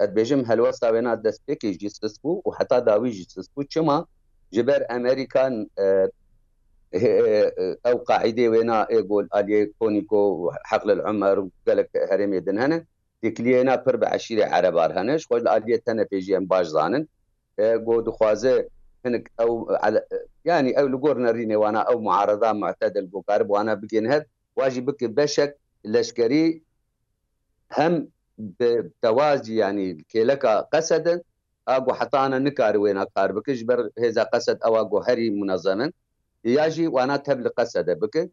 ئەبێژم 0.00 0.42
هەلوەستا 0.48 0.88
وێنا 0.92 1.14
دەستپێکیش 1.24 1.74
جیسس 1.82 2.14
بوو 2.22 2.42
و 2.46 2.50
حتا 2.58 2.78
داویژی 2.88 3.26
سس 3.34 3.46
بوو 3.52 3.62
چما 3.72 3.98
جبەر 4.54 4.80
ئەمریکان 4.90 5.54
ئەو 7.02 7.96
قاعدێ 8.10 8.46
وێنا 8.52 8.78
ئێگۆل 8.94 9.26
ئالیە 9.34 9.60
کۆنیکۆ 9.78 10.22
حەقل 10.70 10.98
عمەر 11.10 11.38
گەلک 11.66 11.90
هەرێمێ 12.10 12.40
دن 12.46 12.58
هەنە 12.62 12.78
دیکلێنا 13.22 13.74
پر 13.84 13.96
بە 14.00 14.06
عشیری 14.16 14.44
عەرەبار 14.52 14.90
هەنش 14.98 15.20
خۆش 15.28 15.42
ئالیە 15.52 15.78
تەنە 15.86 16.04
پێژیان 16.10 16.44
باش 16.52 16.66
زانن 16.76 17.02
گۆ 17.86 17.94
دخوازە 18.08 18.54
هنك 19.04 19.24
او 19.42 19.50
على 19.84 19.98
يعني 20.50 20.70
او 20.80 20.86
لقورنا 20.92 21.30
ريني 21.36 21.56
وانا 21.62 21.80
او 21.90 21.96
معارضه 22.06 22.50
معتاده 22.62 22.98
البوكارب 23.04 23.48
وانا 23.50 23.74
بجين 23.80 24.06
هاد 24.12 24.24
واجي 24.56 24.80
بك 24.86 25.04
بشك 25.18 25.50
لشكري 25.92 26.44
هم 27.76 27.94
بتوازي 28.58 29.54
يعني 29.62 29.86
كي 30.10 30.24
لك 30.24 30.44
قسدا 30.74 31.14
اقو 31.74 31.92
حطانا 31.98 32.38
نكار 32.38 32.76
وين 32.78 32.96
اقار 33.04 33.32
بك 33.32 33.50
جبر 33.50 33.90
هذا 34.02 34.22
قسد 34.22 34.58
او 34.66 34.72
اقو 34.82 34.98
هري 35.06 35.30
منظما 35.30 35.86
یاژی 36.44 36.86
وانا 36.86 37.16
تب 37.16 37.40
لە 37.48 37.50
قەسەدە 37.58 37.96
بکرد 38.02 38.30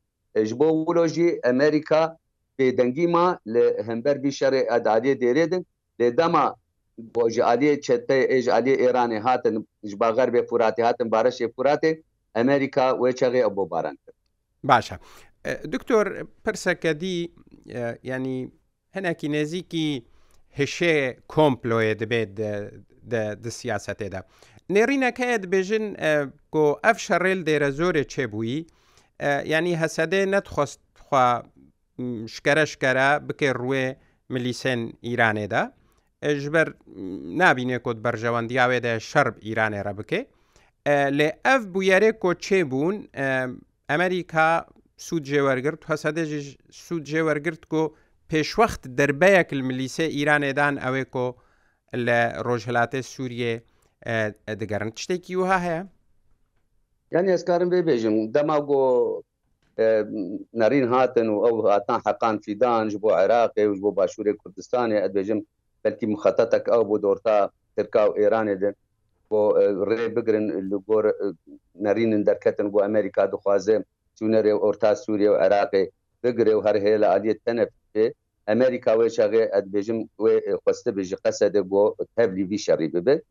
ji 0.48 0.56
bo 0.60 0.68
wloji 0.88 1.26
Amerika 1.50 2.18
pêdengîma 2.60 3.26
li 3.48 3.64
hember 3.88 4.24
bî 4.24 4.28
şerê 4.30 4.78
edaliye 4.82 5.16
dêrêdin 5.20 5.64
lê 6.00 6.18
dema 6.18 6.56
ji 7.30 7.42
aliyê 7.42 7.82
çete 7.82 8.24
êj 8.40 8.48
aliyê 8.50 8.76
Îranê 8.90 9.20
hatin 9.20 9.68
ji 9.84 9.96
bagerbê 9.96 10.42
Furatê 10.48 10.84
hatin 10.84 11.06
bareşê 11.12 11.46
Furatê 11.54 12.04
Amerika 12.34 12.90
wê 12.90 13.12
çeğê 13.12 13.38
ew 13.42 13.56
bo 13.56 13.70
baran 13.70 13.96
kir. 14.06 14.14
Baş 14.64 14.92
e. 15.46 15.72
Doktor 15.72 16.28
pirsekedî 16.44 17.32
yanî 18.04 18.50
hinekî 18.96 19.28
nêzîkî 19.28 20.04
hişê 20.60 21.18
komployê 21.30 21.94
dibê 22.02 22.22
di 23.44 23.50
siyasetê 23.52 24.12
de. 24.12 24.20
نێڕینەکەیە 24.76 25.38
دەبێژن 25.44 25.86
گۆ 26.56 26.66
ئەف 26.84 26.98
شەڕێل 27.06 27.40
دێرە 27.48 27.70
زۆرێ 27.80 28.04
چێبووی 28.14 28.58
ینی 29.54 29.74
هەسەدێ 29.82 30.22
نەتخواست 30.34 30.80
شکرە 32.34 32.66
شکرە 32.72 33.10
بکێ 33.28 33.50
ڕوێ 33.62 33.88
ملیسێن 34.34 34.82
ئیرانێدا 35.08 35.64
ژبەر 36.44 36.68
نبینێ 37.42 37.78
کۆت 37.86 37.98
بەرژەوەندیاوێدا 38.06 38.94
شەرب 39.10 39.36
ئیرانێرە 39.48 39.94
بکێ 40.00 40.22
لێ 41.18 41.30
ئەف 41.46 41.62
بویارێک 41.74 42.16
کۆ 42.24 42.32
چێ 42.46 42.60
بوون 42.72 42.98
ئەمریکا 43.90 44.50
سوود 45.06 45.24
جێوەرگرت 45.30 45.82
هەسەدەژ 45.92 46.32
سوود 46.84 47.04
جێوەرگرت 47.10 47.64
کۆ 47.74 47.84
پێشوەخت 48.32 48.82
دەربەیەک 48.98 49.50
ملیسە 49.70 50.06
ئیرانێدان 50.18 50.76
ئەوێ 50.86 51.04
کۆ 51.14 51.28
لە 52.06 52.20
ڕۆژهلاتە 52.46 53.00
سووریێ 53.14 53.56
دەگەڕن 54.62 54.90
شتێکی 55.02 55.36
وها 55.40 55.58
هەیە 55.68 55.82
یعنی 57.14 57.30
ئەسکارم 57.36 57.70
بێ 57.74 57.80
بێژم 57.90 58.16
دەما 58.36 58.58
گۆ 58.70 58.82
نەرین 60.62 60.86
هاتن 60.94 61.28
و 61.32 61.38
ئەو 61.46 61.56
هاتان 61.74 62.00
حەقان 62.08 62.36
فیدان 62.44 62.86
ji 62.92 62.98
بۆ 63.04 63.10
عێراقی 63.20 63.66
و 63.68 63.76
بۆ 63.84 63.90
باشووری 63.98 64.34
کوردستانی 64.42 65.02
ئەدبێژم 65.04 65.40
بەلکی 65.84 66.06
مخەتەتەك 66.14 66.66
ئەو 66.72 66.82
بۆ 66.90 66.96
دۆرتا 67.04 67.38
ترکا 67.76 68.04
و 68.08 68.16
ئێرانێ 68.20 68.56
دن 68.62 68.74
بۆ 69.30 69.42
ڕێ 69.90 70.08
بگرن 70.16 70.46
لە 70.70 70.78
گۆر 70.88 71.06
نەرینن 71.86 72.24
دەرکەتن 72.30 72.68
بۆ 72.74 72.78
ئەمریکا 72.86 73.24
دخوازێ 73.34 73.78
چونەرێ 74.18 74.54
ئۆرتا 74.64 74.92
سووریە 75.02 75.32
و 75.32 75.40
عێراقی 75.44 75.84
بگرێ 76.24 76.54
و 76.56 76.64
هەر 76.68 76.76
هەیە 76.84 76.98
لە 77.04 77.08
عادیت 77.14 77.40
تەنەفێ 77.46 78.06
ئەمریکا 78.50 78.92
وێ 79.00 79.08
شەغێ 79.18 79.44
ئەدبێژم 79.54 80.00
وێ 80.24 80.34
خوستە 80.64 80.92
بێژی 80.96 81.22
قەسەدە 81.24 81.62
بۆ 81.72 81.82
تەبلیبی 82.18 82.60
شەڕی 82.66 82.90
ببێت 82.96 83.22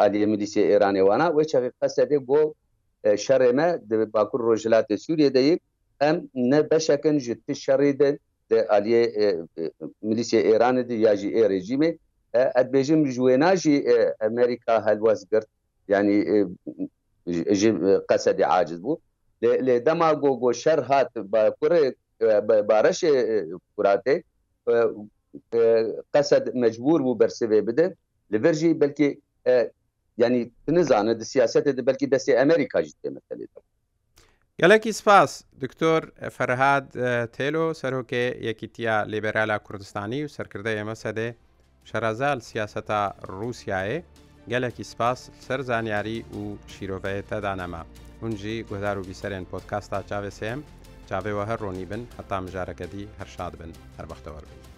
عالیە 0.00 0.26
میلیسی 0.32 0.60
ئێرانێوانە 0.70 1.26
وی 1.36 1.44
چاقی 1.52 1.70
قەسەدێ 1.80 2.18
بۆ 2.28 2.40
شەڕێمە 3.24 3.68
باکوور 4.14 4.40
ڕۆژلاتە 4.48 4.94
سووریە 5.04 5.30
دەیک 5.36 5.60
ئەم 6.02 6.16
نە 6.50 6.58
بەشەکەن 6.70 7.16
ژ 7.24 7.26
شەڕی 7.64 7.92
دە 8.00 8.08
عالیە 8.74 9.02
میلیسی 10.08 10.38
ئێرانە 10.48 10.82
دی 10.88 10.96
یاژی 11.06 11.34
ئێرێژیمێ 11.38 11.90
ئەدبێژم 12.56 13.00
ژێناژی 13.14 13.76
ئەمریکا 14.22 14.74
هەلوەز 14.86 15.20
گرت 15.32 15.48
ینی 15.92 16.18
قەسەدی 18.08 18.46
عاجز 18.52 18.78
بوو 18.84 19.00
لێ 19.66 19.76
دەما 19.86 20.10
گۆگۆ 20.22 20.50
شەر 20.62 20.78
هات 20.88 21.10
باکوڕ 21.32 21.72
بارەشێ 22.70 23.12
کوراتێ 23.74 24.16
قەسەد 26.14 26.44
مەجبور 26.62 26.98
بوو 27.04 27.18
بەرسێ 27.20 27.46
بدە 27.68 27.86
لەبەرژی 28.32 28.72
بلکی 28.82 29.08
yani 30.16 30.50
nizane 30.68 31.14
di 31.16 31.24
siyaset 31.24 31.64
de 31.76 31.86
belki 31.86 32.10
desteği 32.10 32.40
Amerika 32.40 32.84
ciddi 32.84 33.10
meseleydi. 33.10 33.62
Gelekî 34.58 34.92
spas 34.92 35.42
Diktor 35.60 36.02
Ferhad 36.30 36.92
Têlo 37.38 37.74
serrokê 37.74 38.44
Yekîtiya 38.46 38.98
Liberala 38.98 39.58
Kurdistanî 39.58 40.24
û 40.24 40.28
serkirde 40.28 40.70
yeme 40.70 40.92
sedê 40.92 41.34
şerazal 41.84 42.40
siyaseta 42.40 43.16
Rûsyayê 43.22 44.02
gelekî 44.48 44.84
spas 44.84 45.28
ser 45.40 45.60
zanyarî 45.60 46.22
û 46.34 46.56
şîroveyê 46.68 47.22
te 47.22 47.42
danema. 47.42 47.86
Hûn 48.20 48.36
jî 48.36 48.62
guhdar 48.70 48.96
û 48.96 49.04
bîserên 49.10 49.44
podkasta 49.44 50.00
çavê 50.10 50.30
sêm 50.30 50.58
çavê 51.10 51.32
we 51.40 51.44
her 51.52 51.58
ronî 51.58 51.90
bin 51.90 52.06
heta 52.18 52.40
mijarekedî 52.40 53.06
her 53.18 53.26
şad 53.26 53.52
bin 53.60 53.72
herbextewar 53.98 54.42
bin. 54.42 54.71